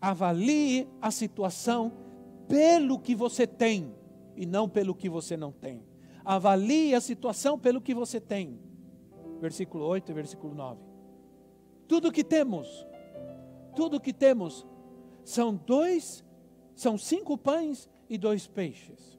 Avalie 0.00 0.86
a 1.02 1.10
situação 1.10 2.03
pelo 2.48 2.98
que 2.98 3.14
você 3.14 3.46
tem 3.46 3.94
e 4.36 4.46
não 4.46 4.68
pelo 4.68 4.94
que 4.94 5.08
você 5.08 5.36
não 5.36 5.52
tem. 5.52 5.82
Avalie 6.24 6.94
a 6.94 7.00
situação 7.00 7.58
pelo 7.58 7.80
que 7.80 7.94
você 7.94 8.20
tem. 8.20 8.58
Versículo 9.40 9.84
8 9.84 10.10
e 10.10 10.14
versículo 10.14 10.54
9. 10.54 10.80
Tudo 11.86 12.10
que 12.10 12.24
temos, 12.24 12.86
tudo 13.76 14.00
que 14.00 14.12
temos 14.12 14.66
são 15.24 15.54
dois, 15.54 16.24
são 16.74 16.96
cinco 16.96 17.36
pães 17.36 17.88
e 18.08 18.16
dois 18.16 18.46
peixes. 18.46 19.18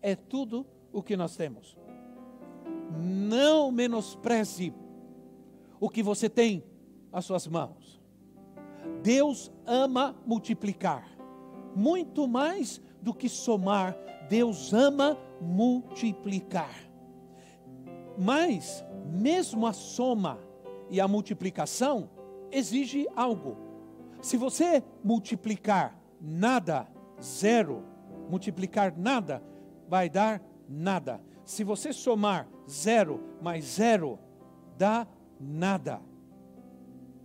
É 0.00 0.14
tudo 0.14 0.66
o 0.92 1.02
que 1.02 1.16
nós 1.16 1.36
temos. 1.36 1.76
Não 2.98 3.70
menospreze 3.70 4.72
o 5.78 5.90
que 5.90 6.02
você 6.02 6.28
tem 6.28 6.64
às 7.12 7.24
suas 7.24 7.46
mãos. 7.46 8.00
Deus 9.02 9.52
ama 9.66 10.16
multiplicar 10.24 11.15
muito 11.76 12.26
mais 12.26 12.80
do 13.02 13.12
que 13.12 13.28
somar, 13.28 13.94
Deus 14.30 14.72
ama 14.72 15.18
multiplicar. 15.40 16.74
Mas, 18.18 18.82
mesmo 19.04 19.66
a 19.66 19.74
soma 19.74 20.38
e 20.90 21.00
a 21.00 21.06
multiplicação 21.06 22.08
exige 22.50 23.06
algo. 23.14 23.58
Se 24.22 24.38
você 24.38 24.82
multiplicar 25.04 26.00
nada, 26.20 26.88
zero. 27.22 27.84
Multiplicar 28.30 28.96
nada 28.96 29.42
vai 29.86 30.08
dar 30.08 30.42
nada. 30.66 31.20
Se 31.44 31.62
você 31.62 31.92
somar 31.92 32.48
zero 32.68 33.22
mais 33.40 33.64
zero, 33.64 34.18
dá 34.78 35.06
nada. 35.38 36.00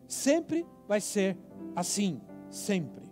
Sempre 0.07 0.67
vai 0.87 0.99
ser 0.99 1.37
assim, 1.73 2.21
sempre. 2.49 3.10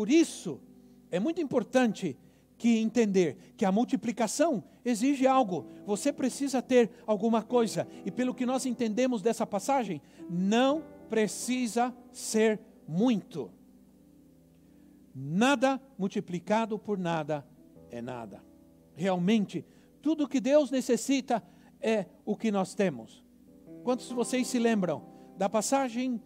Por 0.00 0.08
isso, 0.08 0.62
é 1.10 1.20
muito 1.20 1.42
importante 1.42 2.16
que 2.56 2.78
entender 2.78 3.36
que 3.54 3.66
a 3.66 3.70
multiplicação 3.70 4.64
exige 4.82 5.26
algo. 5.26 5.66
Você 5.84 6.10
precisa 6.10 6.62
ter 6.62 6.90
alguma 7.06 7.42
coisa. 7.42 7.86
E 8.06 8.10
pelo 8.10 8.32
que 8.32 8.46
nós 8.46 8.64
entendemos 8.64 9.20
dessa 9.20 9.46
passagem, 9.46 10.00
não 10.30 10.82
precisa 11.10 11.94
ser 12.10 12.58
muito. 12.88 13.50
Nada 15.14 15.78
multiplicado 15.98 16.78
por 16.78 16.96
nada 16.96 17.46
é 17.90 18.00
nada. 18.00 18.42
Realmente, 18.94 19.66
tudo 20.00 20.26
que 20.26 20.40
Deus 20.40 20.70
necessita 20.70 21.42
é 21.78 22.06
o 22.24 22.34
que 22.34 22.50
nós 22.50 22.74
temos. 22.74 23.22
Quantos 23.84 24.08
de 24.08 24.14
vocês 24.14 24.46
se 24.46 24.58
lembram 24.58 25.04
da 25.36 25.46
passagem 25.46 26.22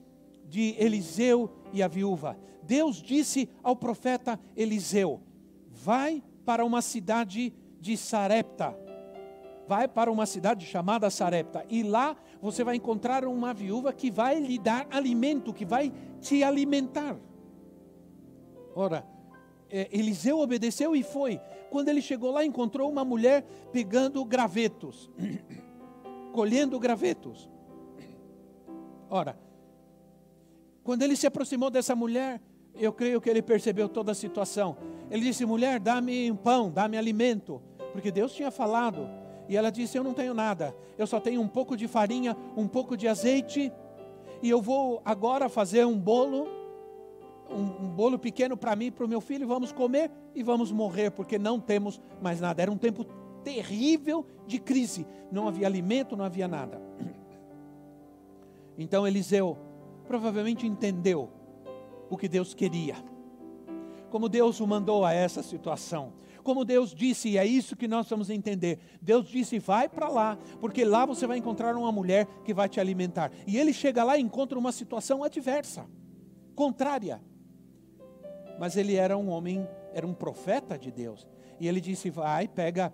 de 0.48 0.74
Eliseu 0.78 1.50
e 1.72 1.82
a 1.82 1.88
viúva? 1.88 2.38
Deus 2.62 2.96
disse 3.02 3.48
ao 3.62 3.76
profeta 3.76 4.38
Eliseu: 4.56 5.20
Vai 5.68 6.22
para 6.44 6.64
uma 6.64 6.82
cidade 6.82 7.52
de 7.80 7.96
Sarepta. 7.96 8.76
Vai 9.66 9.88
para 9.88 10.10
uma 10.12 10.26
cidade 10.26 10.66
chamada 10.66 11.08
Sarepta. 11.10 11.64
E 11.68 11.82
lá 11.82 12.16
você 12.40 12.62
vai 12.62 12.76
encontrar 12.76 13.24
uma 13.24 13.54
viúva 13.54 13.92
que 13.92 14.10
vai 14.10 14.38
lhe 14.38 14.58
dar 14.58 14.86
alimento, 14.90 15.52
que 15.52 15.64
vai 15.64 15.92
te 16.20 16.42
alimentar. 16.42 17.16
Ora, 18.74 19.06
é, 19.70 19.88
Eliseu 19.92 20.38
obedeceu 20.38 20.94
e 20.94 21.02
foi. 21.02 21.40
Quando 21.70 21.88
ele 21.88 22.02
chegou 22.02 22.30
lá, 22.30 22.44
encontrou 22.44 22.90
uma 22.90 23.04
mulher 23.04 23.44
pegando 23.72 24.24
gravetos, 24.24 25.10
colhendo 26.32 26.78
gravetos. 26.78 27.50
Ora, 29.08 29.38
quando 30.84 31.02
ele 31.02 31.16
se 31.16 31.26
aproximou 31.26 31.70
dessa 31.70 31.96
mulher, 31.96 32.40
eu 32.74 32.92
creio 32.92 33.20
que 33.20 33.30
ele 33.30 33.40
percebeu 33.40 33.88
toda 33.88 34.12
a 34.12 34.14
situação. 34.14 34.76
Ele 35.10 35.22
disse: 35.22 35.46
Mulher, 35.46 35.80
dá-me 35.80 36.30
um 36.30 36.36
pão, 36.36 36.70
dá-me 36.70 36.98
alimento, 36.98 37.60
porque 37.92 38.10
Deus 38.10 38.32
tinha 38.34 38.50
falado. 38.50 39.08
E 39.48 39.56
ela 39.56 39.70
disse: 39.70 39.96
Eu 39.96 40.04
não 40.04 40.12
tenho 40.12 40.34
nada, 40.34 40.76
eu 40.98 41.06
só 41.06 41.18
tenho 41.18 41.40
um 41.40 41.48
pouco 41.48 41.74
de 41.74 41.88
farinha, 41.88 42.36
um 42.54 42.68
pouco 42.68 42.98
de 42.98 43.08
azeite, 43.08 43.72
e 44.42 44.50
eu 44.50 44.60
vou 44.60 45.00
agora 45.06 45.48
fazer 45.48 45.86
um 45.86 45.98
bolo, 45.98 46.46
um, 47.50 47.86
um 47.86 47.88
bolo 47.88 48.18
pequeno 48.18 48.54
para 48.54 48.76
mim 48.76 48.86
e 48.86 48.90
para 48.90 49.06
o 49.06 49.08
meu 49.08 49.22
filho, 49.22 49.48
vamos 49.48 49.72
comer 49.72 50.10
e 50.34 50.42
vamos 50.42 50.70
morrer, 50.70 51.10
porque 51.10 51.38
não 51.38 51.58
temos 51.58 51.98
mais 52.20 52.42
nada. 52.42 52.60
Era 52.60 52.70
um 52.70 52.76
tempo 52.76 53.06
terrível 53.42 54.26
de 54.46 54.58
crise, 54.58 55.06
não 55.32 55.48
havia 55.48 55.66
alimento, 55.66 56.14
não 56.14 56.26
havia 56.26 56.46
nada. 56.46 56.80
Então 58.76 59.06
Eliseu 59.06 59.56
provavelmente 60.06 60.66
entendeu 60.66 61.30
o 62.08 62.16
que 62.16 62.28
Deus 62.28 62.54
queria. 62.54 62.96
Como 64.10 64.28
Deus 64.28 64.60
o 64.60 64.66
mandou 64.66 65.04
a 65.04 65.12
essa 65.12 65.42
situação. 65.42 66.12
Como 66.44 66.64
Deus 66.64 66.94
disse, 66.94 67.30
e 67.30 67.38
é 67.38 67.46
isso 67.46 67.74
que 67.74 67.88
nós 67.88 68.08
vamos 68.08 68.28
entender. 68.28 68.78
Deus 69.00 69.26
disse: 69.26 69.58
vai 69.58 69.88
para 69.88 70.08
lá, 70.08 70.38
porque 70.60 70.84
lá 70.84 71.06
você 71.06 71.26
vai 71.26 71.38
encontrar 71.38 71.74
uma 71.74 71.90
mulher 71.90 72.26
que 72.44 72.52
vai 72.52 72.68
te 72.68 72.78
alimentar. 72.78 73.32
E 73.46 73.56
ele 73.56 73.72
chega 73.72 74.04
lá 74.04 74.18
e 74.18 74.20
encontra 74.20 74.58
uma 74.58 74.70
situação 74.70 75.24
adversa, 75.24 75.86
contrária. 76.54 77.20
Mas 78.60 78.76
ele 78.76 78.94
era 78.94 79.16
um 79.16 79.30
homem, 79.30 79.66
era 79.92 80.06
um 80.06 80.14
profeta 80.14 80.78
de 80.78 80.92
Deus. 80.92 81.26
E 81.58 81.66
ele 81.66 81.80
disse: 81.80 82.10
vai, 82.10 82.46
pega 82.46 82.92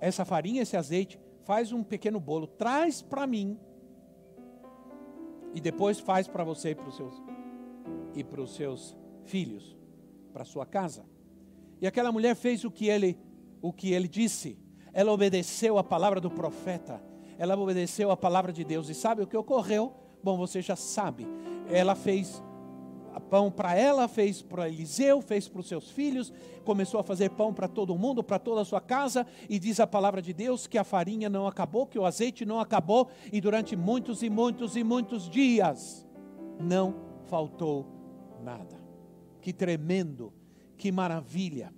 essa 0.00 0.24
farinha, 0.24 0.62
esse 0.62 0.76
azeite, 0.76 1.18
faz 1.42 1.72
um 1.72 1.82
pequeno 1.82 2.20
bolo, 2.20 2.46
traz 2.46 3.02
para 3.02 3.26
mim. 3.26 3.58
E 5.54 5.60
depois 5.60 5.98
faz 5.98 6.28
para 6.28 6.44
você 6.44 6.70
e 6.70 6.74
para 6.74 6.88
os 6.88 6.96
seus 6.96 7.22
e 8.14 8.24
para 8.24 8.40
os 8.40 8.54
seus 8.54 8.96
filhos, 9.24 9.76
para 10.32 10.44
sua 10.44 10.66
casa. 10.66 11.04
E 11.80 11.86
aquela 11.86 12.12
mulher 12.12 12.34
fez 12.34 12.64
o 12.64 12.70
que 12.70 12.88
ele, 12.88 13.18
o 13.62 13.72
que 13.72 13.92
ele 13.92 14.08
disse. 14.08 14.58
Ela 14.92 15.12
obedeceu 15.12 15.78
a 15.78 15.84
palavra 15.84 16.20
do 16.20 16.30
profeta. 16.30 17.00
Ela 17.38 17.56
obedeceu 17.56 18.10
a 18.10 18.16
palavra 18.16 18.52
de 18.52 18.64
Deus. 18.64 18.88
E 18.88 18.94
sabe 18.94 19.22
o 19.22 19.26
que 19.26 19.36
ocorreu? 19.36 19.94
Bom, 20.22 20.36
você 20.36 20.60
já 20.60 20.76
sabe. 20.76 21.26
Ela 21.70 21.94
fez 21.94 22.42
pão 23.18 23.50
para 23.50 23.74
ela, 23.74 24.06
fez 24.06 24.42
para 24.42 24.68
Eliseu, 24.68 25.20
fez 25.20 25.48
para 25.48 25.60
os 25.60 25.66
seus 25.66 25.90
filhos, 25.90 26.32
começou 26.64 27.00
a 27.00 27.02
fazer 27.02 27.30
pão 27.30 27.52
para 27.52 27.66
todo 27.66 27.96
mundo, 27.96 28.22
para 28.22 28.38
toda 28.38 28.60
a 28.60 28.64
sua 28.64 28.80
casa, 28.80 29.26
e 29.48 29.58
diz 29.58 29.80
a 29.80 29.86
palavra 29.86 30.20
de 30.20 30.32
Deus 30.32 30.66
que 30.66 30.78
a 30.78 30.84
farinha 30.84 31.30
não 31.30 31.46
acabou, 31.46 31.86
que 31.86 31.98
o 31.98 32.04
azeite 32.04 32.44
não 32.44 32.60
acabou, 32.60 33.08
e 33.32 33.40
durante 33.40 33.74
muitos 33.74 34.22
e 34.22 34.30
muitos 34.30 34.76
e 34.76 34.84
muitos 34.84 35.28
dias 35.28 36.06
não 36.60 36.94
faltou 37.24 37.86
nada. 38.42 38.78
Que 39.40 39.52
tremendo, 39.52 40.32
que 40.76 40.92
maravilha. 40.92 41.72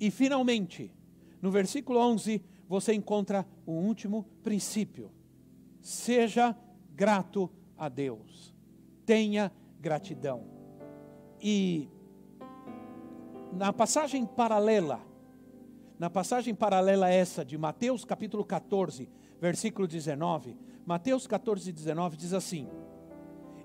E 0.00 0.10
finalmente, 0.10 0.92
no 1.40 1.50
versículo 1.50 2.00
11, 2.00 2.42
você 2.68 2.92
encontra 2.92 3.46
o 3.64 3.72
último 3.72 4.26
princípio. 4.42 5.10
Seja 5.80 6.56
grato 6.94 7.50
a 7.76 7.88
Deus. 7.88 8.54
Tenha 9.04 9.52
gratidão. 9.84 10.46
E 11.38 11.90
na 13.52 13.70
passagem 13.70 14.24
paralela, 14.24 15.02
na 15.98 16.08
passagem 16.08 16.54
paralela 16.54 17.10
essa 17.10 17.44
de 17.44 17.58
Mateus 17.58 18.02
capítulo 18.02 18.46
14, 18.46 19.10
versículo 19.38 19.86
19, 19.86 20.56
Mateus 20.86 21.26
14, 21.26 21.70
19 21.70 22.16
diz 22.16 22.32
assim: 22.32 22.66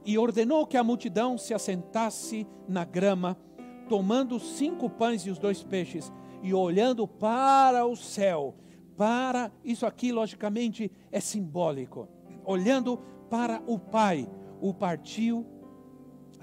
e 0.06 0.18
ordenou 0.18 0.66
que 0.66 0.76
a 0.76 0.84
multidão 0.84 1.38
se 1.38 1.54
assentasse 1.54 2.48
na 2.68 2.84
grama, 2.84 3.38
tomando 3.88 4.40
cinco 4.40 4.90
pães 4.90 5.26
e 5.26 5.30
os 5.30 5.40
dois 5.40 5.64
peixes, 5.64 6.12
e 6.42 6.54
olhando 6.54 7.08
para 7.08 7.86
o 7.86 7.96
céu. 7.96 8.56
Para 8.98 9.52
isso 9.64 9.86
aqui, 9.86 10.12
logicamente, 10.12 10.92
é 11.12 11.20
simbólico. 11.20 12.08
Olhando 12.44 12.98
para 13.30 13.62
o 13.68 13.78
Pai, 13.78 14.28
o 14.60 14.74
partiu, 14.74 15.46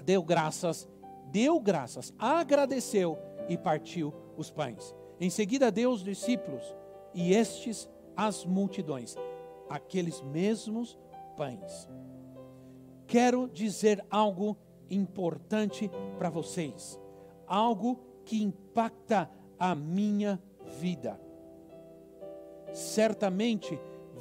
deu 0.07 0.23
graças, 0.23 0.89
deu 1.25 1.59
graças, 1.59 2.11
agradeceu 2.17 3.15
e 3.47 3.55
partiu 3.55 4.11
os 4.35 4.49
pães. 4.49 4.95
Em 5.19 5.29
seguida 5.29 5.71
deu 5.71 5.91
os 5.91 6.03
discípulos 6.03 6.75
e 7.13 7.31
estes 7.31 7.87
as 8.15 8.43
multidões, 8.43 9.15
aqueles 9.69 10.19
mesmos 10.23 10.97
pães 11.35 11.87
quero 13.07 13.47
dizer 13.47 14.05
algo 14.11 14.57
importante 14.89 15.89
para 16.17 16.29
vocês, 16.29 16.99
algo 17.47 17.99
que 18.25 18.43
impacta 18.43 19.31
a 19.57 19.73
minha 19.73 20.39
vida. 20.79 21.19
Certamente 22.73 23.79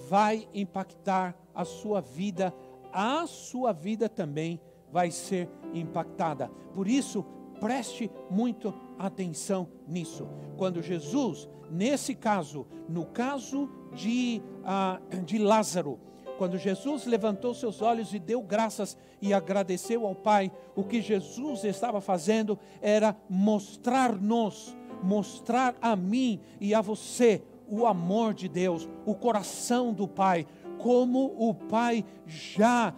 vai 0.08 0.48
impactar 0.54 1.36
a 1.52 1.64
sua 1.64 2.00
vida, 2.00 2.54
a 2.92 3.26
sua 3.26 3.72
vida 3.72 4.08
também 4.08 4.60
vai 4.92 5.10
ser 5.10 5.48
impactada. 5.72 6.50
Por 6.74 6.88
isso, 6.88 7.24
preste 7.60 8.10
muito 8.30 8.72
atenção 8.98 9.68
nisso. 9.86 10.28
Quando 10.56 10.82
Jesus, 10.82 11.48
nesse 11.70 12.14
caso, 12.14 12.66
no 12.88 13.06
caso 13.06 13.68
de, 13.94 14.42
uh, 14.62 15.22
de 15.22 15.38
Lázaro, 15.38 15.98
quando 16.36 16.58
Jesus 16.58 17.06
levantou 17.06 17.54
seus 17.54 17.80
olhos 17.80 18.12
e 18.12 18.18
deu 18.18 18.42
graças 18.42 18.96
e 19.20 19.32
agradeceu 19.32 20.06
ao 20.06 20.14
Pai, 20.14 20.52
o 20.74 20.84
que 20.84 21.00
Jesus 21.00 21.64
estava 21.64 22.00
fazendo 22.00 22.58
era 22.80 23.16
mostrar-nos, 23.28 24.76
mostrar 25.02 25.74
a 25.80 25.96
mim 25.96 26.40
e 26.60 26.74
a 26.74 26.80
você 26.80 27.42
o 27.68 27.86
amor 27.86 28.34
de 28.34 28.48
Deus, 28.48 28.88
o 29.04 29.14
coração 29.14 29.92
do 29.92 30.06
Pai, 30.06 30.46
como 30.78 31.34
o 31.38 31.54
Pai 31.54 32.04
já 32.26 32.94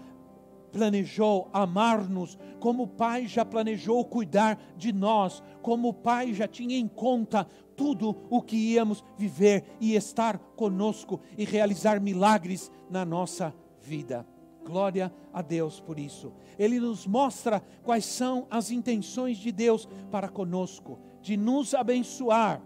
planejou 0.73 1.49
amar-nos, 1.53 2.39
como 2.61 2.85
o 2.85 2.89
Pai 2.89 3.27
já 3.27 3.45
planejou 3.45 4.05
cuidar 4.05 4.61
de 4.77 4.93
nós, 4.93 5.43
como 5.63 5.89
o 5.89 5.95
Pai 5.95 6.33
já 6.33 6.47
tinha 6.47 6.77
em 6.77 6.89
conta 6.89 7.47
tudo 7.77 8.17
o 8.29 8.43
que 8.43 8.57
íamos 8.57 9.05
viver 9.17 9.65
e 9.81 9.95
estar 9.95 10.39
conosco 10.57 11.21
e 11.37 11.45
realizar 11.45 12.01
milagres 12.01 12.71
na 12.91 13.05
nossa 13.05 13.55
vida. 13.81 14.27
Glória 14.65 15.13
a 15.33 15.41
Deus 15.41 15.81
por 15.81 15.99
isso. 15.99 16.33
Ele 16.59 16.79
nos 16.79 17.07
mostra 17.07 17.63
quais 17.83 18.05
são 18.05 18.47
as 18.51 18.71
intenções 18.71 19.39
de 19.39 19.51
Deus 19.51 19.89
para 20.11 20.29
conosco, 20.29 20.99
de 21.23 21.37
nos 21.37 21.73
abençoar, 21.73 22.61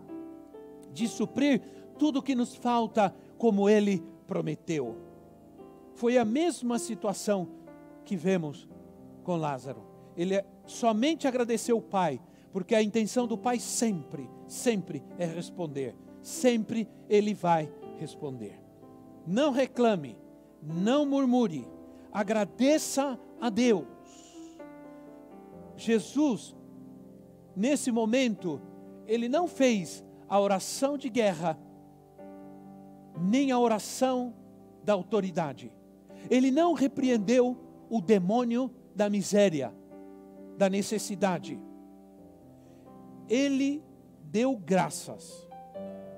de 0.93 1.07
suprir 1.07 1.63
tudo 1.99 2.19
o 2.19 2.23
que 2.23 2.35
nos 2.35 2.57
falta, 2.57 3.15
como 3.39 3.69
Ele 3.69 4.03
prometeu. 4.27 4.97
Foi 5.95 6.19
a 6.19 6.25
mesma 6.25 6.79
situação 6.79 7.49
que 8.05 8.17
vemos 8.17 8.69
com 9.23 9.37
Lázaro. 9.37 9.83
ele 10.17 10.35
é, 10.35 10.45
somente 10.67 11.27
agradeceu 11.27 11.79
o 11.79 11.83
pai, 11.83 12.21
porque 12.53 12.75
a 12.75 12.83
intenção 12.83 13.27
do 13.27 13.39
pai 13.39 13.59
sempre, 13.59 14.29
sempre 14.47 15.03
é 15.19 15.25
responder. 15.25 15.97
Sempre 16.23 16.89
ele 17.09 17.35
vai 17.35 17.73
responder. 17.99 18.61
Não 19.27 19.51
reclame, 19.51 20.17
não 20.63 21.07
murmure, 21.07 21.67
agradeça 22.13 23.19
a 23.41 23.49
Deus. 23.49 23.87
Jesus, 25.77 26.55
nesse 27.57 27.91
momento, 27.91 28.61
ele 29.07 29.29
não 29.29 29.49
fez 29.49 30.05
a 30.29 30.39
oração 30.39 30.97
de 30.97 31.09
guerra, 31.09 31.59
nem 33.19 33.51
a 33.51 33.59
oração 33.59 34.35
da 34.85 34.93
autoridade. 34.93 35.73
Ele 36.31 36.51
não 36.51 36.73
repreendeu 36.73 37.57
o 37.93 38.01
demônio 38.01 38.71
da 38.95 39.11
miséria, 39.11 39.71
da 40.57 40.67
necessidade. 40.71 41.61
Ele 43.29 43.85
deu 44.23 44.57
graças. 44.57 45.47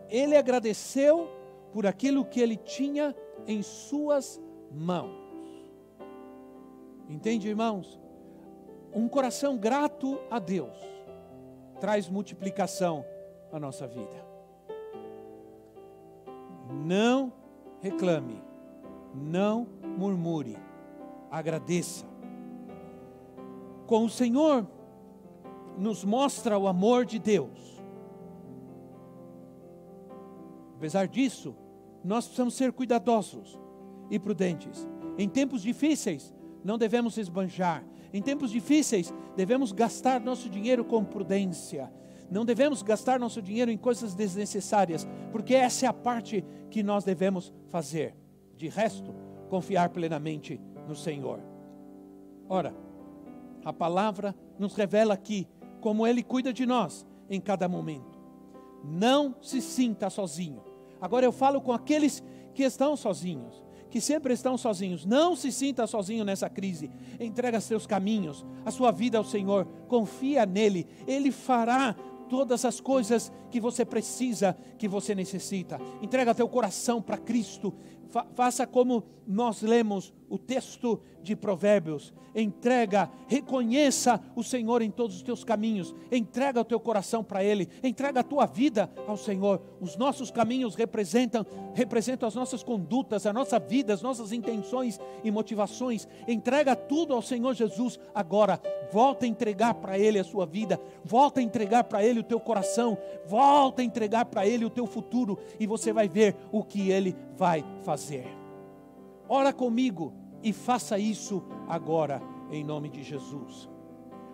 Ele 0.08 0.36
agradeceu 0.36 1.28
por 1.72 1.84
aquilo 1.84 2.24
que 2.24 2.38
ele 2.38 2.56
tinha 2.56 3.12
em 3.44 3.60
suas 3.60 4.40
mãos. 4.70 5.18
Entende, 7.08 7.48
irmãos? 7.48 8.00
Um 8.94 9.08
coração 9.08 9.58
grato 9.58 10.20
a 10.30 10.38
Deus 10.38 10.78
traz 11.80 12.08
multiplicação 12.08 13.04
à 13.50 13.58
nossa 13.58 13.84
vida. 13.88 14.24
Não 16.86 17.32
reclame, 17.80 18.40
não 19.12 19.66
murmure, 19.98 20.56
agradeça. 21.38 22.06
Com 23.86 24.04
o 24.04 24.10
Senhor 24.10 24.66
nos 25.78 26.04
mostra 26.04 26.58
o 26.58 26.68
amor 26.68 27.04
de 27.04 27.18
Deus. 27.18 27.82
Apesar 30.76 31.08
disso, 31.08 31.54
nós 32.04 32.24
precisamos 32.24 32.54
ser 32.54 32.72
cuidadosos 32.72 33.58
e 34.10 34.18
prudentes. 34.18 34.88
Em 35.18 35.28
tempos 35.28 35.62
difíceis, 35.62 36.34
não 36.62 36.78
devemos 36.78 37.16
esbanjar. 37.18 37.84
Em 38.12 38.22
tempos 38.22 38.50
difíceis, 38.50 39.12
devemos 39.36 39.72
gastar 39.72 40.20
nosso 40.20 40.48
dinheiro 40.48 40.84
com 40.84 41.04
prudência. 41.04 41.92
Não 42.30 42.44
devemos 42.44 42.82
gastar 42.82 43.18
nosso 43.18 43.42
dinheiro 43.42 43.70
em 43.70 43.76
coisas 43.76 44.14
desnecessárias, 44.14 45.06
porque 45.32 45.54
essa 45.54 45.86
é 45.86 45.88
a 45.88 45.92
parte 45.92 46.44
que 46.70 46.82
nós 46.82 47.04
devemos 47.04 47.52
fazer. 47.68 48.14
De 48.56 48.68
resto, 48.68 49.14
confiar 49.48 49.90
plenamente 49.90 50.60
no 50.86 50.94
Senhor. 50.94 51.40
Ora, 52.48 52.74
a 53.64 53.72
palavra 53.72 54.34
nos 54.58 54.74
revela 54.74 55.14
aqui 55.14 55.48
como 55.80 56.06
Ele 56.06 56.22
cuida 56.22 56.52
de 56.52 56.66
nós 56.66 57.06
em 57.28 57.40
cada 57.40 57.68
momento. 57.68 58.18
Não 58.82 59.34
se 59.40 59.60
sinta 59.60 60.10
sozinho. 60.10 60.62
Agora 61.00 61.24
eu 61.24 61.32
falo 61.32 61.60
com 61.60 61.72
aqueles 61.72 62.22
que 62.54 62.62
estão 62.62 62.96
sozinhos 62.96 63.64
que 63.94 64.00
sempre 64.00 64.34
estão 64.34 64.58
sozinhos. 64.58 65.06
Não 65.06 65.36
se 65.36 65.52
sinta 65.52 65.86
sozinho 65.86 66.24
nessa 66.24 66.50
crise. 66.50 66.90
Entrega 67.20 67.60
seus 67.60 67.86
caminhos, 67.86 68.44
a 68.64 68.72
sua 68.72 68.90
vida 68.90 69.16
ao 69.18 69.22
Senhor. 69.22 69.68
Confia 69.86 70.44
nele. 70.44 70.84
Ele 71.06 71.30
fará 71.30 71.94
todas 72.28 72.64
as 72.64 72.80
coisas 72.80 73.32
que 73.52 73.60
você 73.60 73.84
precisa, 73.84 74.56
que 74.78 74.88
você 74.88 75.14
necessita. 75.14 75.80
Entrega 76.02 76.34
teu 76.34 76.48
coração 76.48 77.00
para 77.00 77.16
Cristo. 77.16 77.72
Fa 78.14 78.24
faça 78.32 78.64
como 78.64 79.02
nós 79.26 79.60
lemos 79.60 80.14
o 80.28 80.38
texto 80.38 81.00
de 81.20 81.34
Provérbios. 81.34 82.12
Entrega, 82.34 83.08
reconheça 83.28 84.20
o 84.34 84.42
Senhor 84.42 84.82
em 84.82 84.90
todos 84.90 85.16
os 85.16 85.22
teus 85.22 85.44
caminhos. 85.44 85.94
Entrega 86.10 86.60
o 86.60 86.64
teu 86.64 86.80
coração 86.80 87.22
para 87.22 87.42
Ele. 87.44 87.68
Entrega 87.82 88.20
a 88.20 88.24
tua 88.24 88.44
vida 88.44 88.90
ao 89.06 89.16
Senhor. 89.16 89.62
Os 89.80 89.96
nossos 89.96 90.32
caminhos 90.32 90.74
representam, 90.74 91.46
representam 91.74 92.26
as 92.26 92.34
nossas 92.34 92.62
condutas, 92.62 93.24
a 93.24 93.32
nossa 93.32 93.58
vida, 93.58 93.94
as 93.94 94.02
nossas 94.02 94.32
intenções 94.32 94.98
e 95.22 95.30
motivações. 95.30 96.08
Entrega 96.26 96.74
tudo 96.74 97.14
ao 97.14 97.22
Senhor 97.22 97.54
Jesus 97.54 97.98
agora. 98.12 98.60
Volta 98.92 99.24
a 99.24 99.28
entregar 99.28 99.74
para 99.74 99.96
Ele 99.98 100.18
a 100.18 100.24
sua 100.24 100.44
vida. 100.44 100.80
Volta 101.04 101.38
a 101.40 101.42
entregar 101.42 101.84
para 101.84 102.04
Ele 102.04 102.20
o 102.20 102.24
teu 102.24 102.40
coração. 102.40 102.98
Volta 103.26 103.80
a 103.80 103.84
entregar 103.84 104.24
para 104.24 104.46
Ele 104.46 104.64
o 104.64 104.70
teu 104.70 104.86
futuro. 104.86 105.38
E 105.58 105.66
você 105.66 105.92
vai 105.92 106.08
ver 106.08 106.36
o 106.50 106.64
que 106.64 106.90
Ele 106.90 107.16
vai 107.36 107.64
fazer. 107.82 108.26
Ora 109.28 109.52
comigo 109.52 110.12
e 110.42 110.52
faça 110.52 110.98
isso 110.98 111.42
agora, 111.68 112.22
em 112.50 112.62
nome 112.62 112.88
de 112.88 113.02
Jesus. 113.02 113.68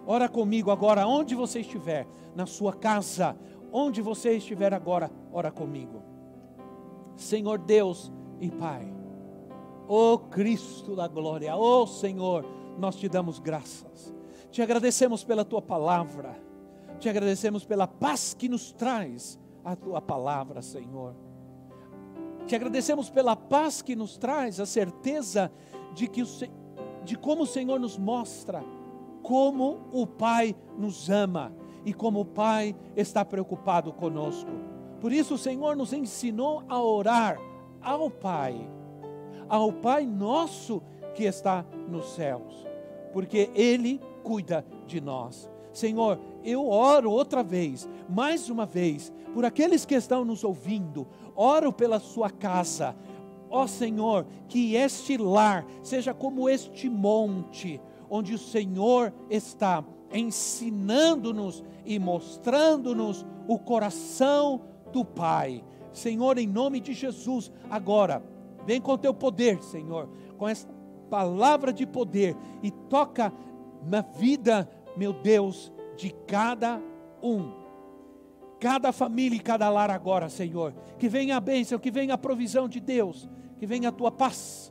Ora 0.07 0.29
comigo 0.29 0.71
agora, 0.71 1.07
onde 1.07 1.35
você 1.35 1.61
estiver, 1.61 2.07
na 2.35 2.47
sua 2.47 2.73
casa, 2.73 3.37
onde 3.73 4.03
você 4.03 4.37
estiver 4.37 4.75
agora, 4.75 5.11
ora 5.33 5.51
comigo. 5.51 6.03
Senhor 7.17 7.59
Deus 7.59 8.11
e 8.41 8.51
Pai, 8.51 8.93
ó 9.87 10.15
oh 10.15 10.19
Cristo 10.19 10.97
da 10.97 11.07
glória, 11.07 11.55
ó 11.55 11.83
oh 11.83 11.87
Senhor, 11.87 12.45
nós 12.79 12.97
te 12.97 13.09
damos 13.09 13.39
graças, 13.39 14.15
te 14.51 14.63
agradecemos 14.63 15.23
pela 15.23 15.45
tua 15.45 15.61
palavra, 15.61 16.35
te 16.99 17.09
agradecemos 17.09 17.65
pela 17.65 17.87
paz 17.87 18.35
que 18.35 18.49
nos 18.49 18.73
traz 18.73 19.39
a 19.65 19.77
tua 19.77 20.01
palavra, 20.01 20.63
Senhor. 20.63 21.15
Te 22.47 22.57
agradecemos 22.57 23.09
pela 23.09 23.37
paz 23.37 23.81
que 23.83 23.95
nos 23.95 24.17
traz 24.17 24.59
a 24.61 24.67
certeza 24.67 25.51
de, 25.95 26.09
que 26.09 26.23
o, 26.23 26.27
de 27.05 27.17
como 27.17 27.45
o 27.45 27.47
Senhor 27.47 27.79
nos 27.79 27.97
mostra 27.97 28.63
como 29.23 29.79
o 29.93 30.07
Pai 30.07 30.57
nos 30.77 31.09
ama 31.09 31.53
e 31.85 31.93
como 31.93 32.21
o 32.21 32.25
Pai 32.25 32.75
está 32.97 33.25
preocupado 33.25 33.93
conosco. 33.93 34.51
Por 35.01 35.13
isso 35.13 35.35
o 35.35 35.39
Senhor 35.39 35.77
nos 35.77 35.93
ensinou 35.93 36.63
a 36.69 36.83
orar 36.83 37.39
ao 37.81 38.11
Pai, 38.11 38.69
ao 39.49 39.73
Pai 39.73 40.05
nosso 40.05 40.83
que 41.15 41.25
está 41.25 41.65
nos 41.89 42.15
céus, 42.15 42.67
porque 43.13 43.51
Ele 43.55 44.01
cuida 44.23 44.65
de 44.87 45.01
nós. 45.01 45.49
Senhor, 45.73 46.19
eu 46.45 46.69
oro 46.69 47.11
outra 47.11 47.43
vez, 47.43 47.89
mais 48.09 48.49
uma 48.49 48.67
vez, 48.67 49.13
por 49.33 49.45
aqueles 49.45 49.85
que 49.85 49.95
estão 49.95 50.25
nos 50.25 50.45
ouvindo, 50.45 51.07
oro 51.35 51.73
pela 51.73 51.99
sua 51.99 52.31
casa. 52.31 52.95
Ó 53.49 53.67
Senhor, 53.67 54.27
que 54.49 54.75
este 54.75 55.17
lar 55.17 55.67
seja 55.83 56.15
como 56.15 56.49
este 56.49 56.89
monte, 56.89 57.81
onde 58.09 58.35
o 58.35 58.39
Senhor 58.39 59.13
está 59.29 59.85
ensinando-nos 60.13 61.65
e 61.85 61.99
mostrando-nos 61.99 63.25
o 63.47 63.59
coração 63.59 64.63
do 64.93 65.05
Pai. 65.05 65.65
Senhor, 65.93 66.39
em 66.39 66.47
nome 66.47 66.81
de 66.81 66.93
Jesus, 66.93 67.51
agora, 67.69 68.23
vem 68.65 68.81
com 68.81 68.97
teu 68.97 69.13
poder, 69.13 69.63
Senhor, 69.63 70.09
com 70.37 70.49
essa 70.49 70.69
palavra 71.09 71.73
de 71.73 71.87
poder 71.87 72.37
e 72.63 72.71
toca 72.71 73.33
na 73.85 74.01
vida, 74.01 74.71
meu 74.97 75.13
Deus, 75.13 75.73
de 76.01 76.11
cada 76.27 76.81
um 77.23 77.61
cada 78.61 78.93
família 78.93 79.37
e 79.37 79.41
cada 79.41 79.69
lar 79.71 79.91
agora, 79.91 80.29
Senhor. 80.29 80.75
Que 80.99 81.09
venha 81.09 81.39
a 81.39 81.41
bênção, 81.41 81.79
que 81.79 81.91
venha 81.91 82.15
a 82.15 82.19
provisão 82.19 82.69
de 82.69 82.79
Deus, 82.79 83.29
que 83.59 83.67
venha 83.67 83.89
a 83.89 83.93
tua 83.93 84.13
paz, 84.13 84.71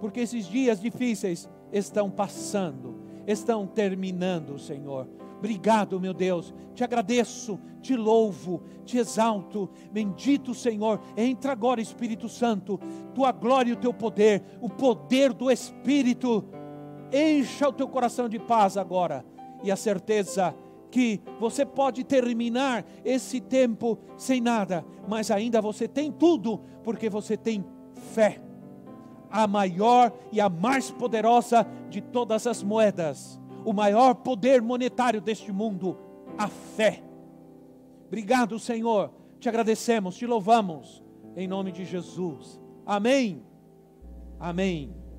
porque 0.00 0.20
esses 0.20 0.46
dias 0.46 0.80
difíceis 0.80 1.48
estão 1.70 2.10
passando, 2.10 2.98
estão 3.26 3.66
terminando, 3.66 4.58
Senhor. 4.58 5.06
Obrigado, 5.38 6.00
meu 6.00 6.14
Deus. 6.14 6.54
Te 6.74 6.82
agradeço, 6.82 7.60
te 7.82 7.94
louvo, 7.94 8.62
te 8.86 8.96
exalto. 8.96 9.68
Bendito 9.92 10.54
Senhor. 10.54 10.98
Entra 11.14 11.52
agora, 11.52 11.80
Espírito 11.80 12.26
Santo. 12.26 12.80
Tua 13.14 13.32
glória 13.32 13.70
e 13.70 13.74
o 13.74 13.76
teu 13.76 13.92
poder, 13.92 14.42
o 14.62 14.68
poder 14.70 15.34
do 15.34 15.50
Espírito. 15.50 16.42
Encha 17.12 17.68
o 17.68 17.72
teu 17.72 17.86
coração 17.86 18.30
de 18.30 18.38
paz 18.38 18.78
agora 18.78 19.24
e 19.62 19.70
a 19.70 19.76
certeza 19.76 20.54
que 20.96 21.20
você 21.38 21.66
pode 21.66 22.02
terminar 22.04 22.82
esse 23.04 23.38
tempo 23.38 23.98
sem 24.16 24.40
nada, 24.40 24.82
mas 25.06 25.30
ainda 25.30 25.60
você 25.60 25.86
tem 25.86 26.10
tudo, 26.10 26.62
porque 26.82 27.10
você 27.10 27.36
tem 27.36 27.62
fé. 28.14 28.40
A 29.30 29.46
maior 29.46 30.10
e 30.32 30.40
a 30.40 30.48
mais 30.48 30.90
poderosa 30.90 31.66
de 31.90 32.00
todas 32.00 32.46
as 32.46 32.62
moedas, 32.62 33.38
o 33.62 33.74
maior 33.74 34.14
poder 34.14 34.62
monetário 34.62 35.20
deste 35.20 35.52
mundo, 35.52 35.98
a 36.38 36.48
fé. 36.48 37.02
Obrigado, 38.06 38.58
Senhor. 38.58 39.12
Te 39.38 39.50
agradecemos, 39.50 40.16
te 40.16 40.26
louvamos, 40.26 41.04
em 41.36 41.46
nome 41.46 41.72
de 41.72 41.84
Jesus. 41.84 42.58
Amém. 42.86 43.42
Amém. 44.40 45.05